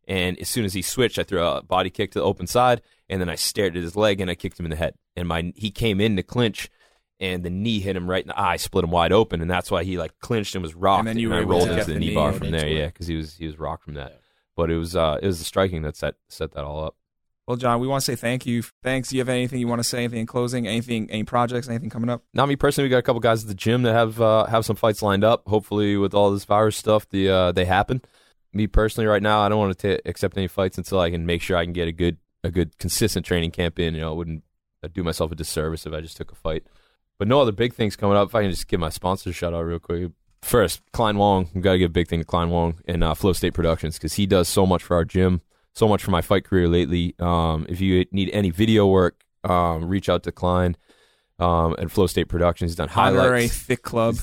[0.08, 2.80] and as soon as he switched, I threw a body kick to the open side,
[3.12, 4.94] and then I stared at his leg and I kicked him in the head.
[5.16, 6.70] And my he came in to clinch,
[7.20, 9.70] and the knee hit him right in the eye, split him wide open, and that's
[9.70, 11.00] why he like clinched and was rocked.
[11.00, 12.66] And then you were I rolled to into the the knee knee bar from there.
[12.66, 14.12] Yeah, because he was he was rocked from that.
[14.12, 14.16] Yeah.
[14.56, 16.96] But it was uh it was the striking that set set that all up.
[17.46, 18.62] well, John, we want to say thank you.
[18.82, 19.10] Thanks.
[19.10, 19.98] Do you have anything you want to say?
[19.98, 20.66] Anything in closing?
[20.66, 21.10] Anything?
[21.10, 21.68] Any projects?
[21.68, 22.24] Anything coming up?
[22.32, 22.86] Not me personally.
[22.86, 25.22] We got a couple guys at the gym that have uh, have some fights lined
[25.22, 25.46] up.
[25.46, 28.00] Hopefully, with all this virus stuff, the uh, they happen.
[28.54, 31.24] Me personally, right now, I don't want to ta accept any fights until I can
[31.26, 33.94] make sure I can get a good a good consistent training camp in.
[33.94, 34.42] You know, I wouldn't
[34.82, 36.64] I'd do myself a disservice if I just took a fight.
[37.18, 38.28] But no other big things coming up.
[38.28, 40.10] If I can just give my sponsor a shout out real quick.
[40.42, 41.50] First, Klein Wong.
[41.54, 43.96] We've got to give a big thing to Klein Wong and uh, Flow State Productions
[43.96, 45.40] because he does so much for our gym,
[45.72, 47.14] so much for my fight career lately.
[47.20, 50.76] Um, if you need any video work, um, reach out to Klein
[51.42, 52.70] um, and Flow State Productions.
[52.70, 53.56] He's done Honorary highlights.
[53.58, 54.16] thick club.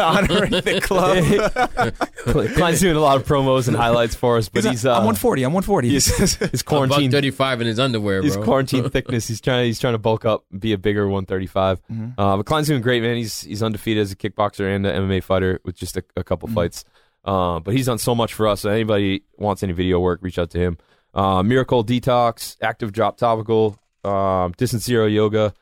[0.00, 1.16] Honorary thick club.
[2.54, 5.04] Klein's doing a lot of promos and highlights for us, but He's, he's, uh, I'm
[5.04, 5.42] 140.
[5.42, 5.88] I'm 140.
[5.88, 8.44] he's, his A buck quarantine thirty five in his underwear, his bro.
[8.44, 9.28] quarantine thickness.
[9.28, 11.80] He's trying he's trying to bulk up, be a bigger 135.
[11.90, 12.14] Mhm.
[12.16, 13.16] Uh, but Klein's doing great, man.
[13.16, 16.48] He's he's undefeated as a kickboxer and an MMA fighter with just a, a couple
[16.48, 16.54] Mhm.
[16.54, 16.84] fights.
[17.24, 18.60] Uh, but he's done so much for us.
[18.60, 20.78] So anybody wants any video work, reach out to him.
[21.14, 25.54] Uh, Miracle Detox, Active Drop Topical, um, Distance Zero Yoga.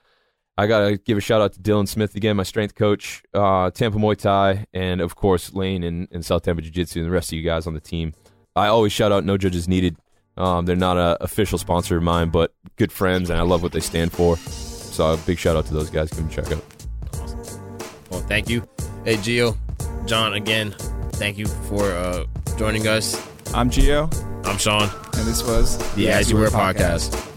[0.58, 3.98] I gotta give a shout out to Dylan Smith again, my strength coach, uh, Tampa
[3.98, 7.32] Muay Thai, and of course Lane and, and South Tampa Jiu Jitsu and the rest
[7.32, 8.12] of you guys on the team.
[8.54, 9.96] I always shout out No Judges Needed.
[10.36, 13.72] Um, they're not an official sponsor of mine, but good friends, and I love what
[13.72, 14.36] they stand for.
[14.36, 16.10] So a big shout out to those guys.
[16.10, 16.64] Give them a check out.
[18.10, 18.66] Well, thank you.
[19.04, 19.56] Hey, Gio,
[20.06, 20.74] John, again,
[21.12, 22.26] thank you for uh,
[22.58, 23.16] joining us.
[23.54, 24.14] I'm Gio,
[24.46, 27.31] I'm Sean, and this was the As You Were podcast.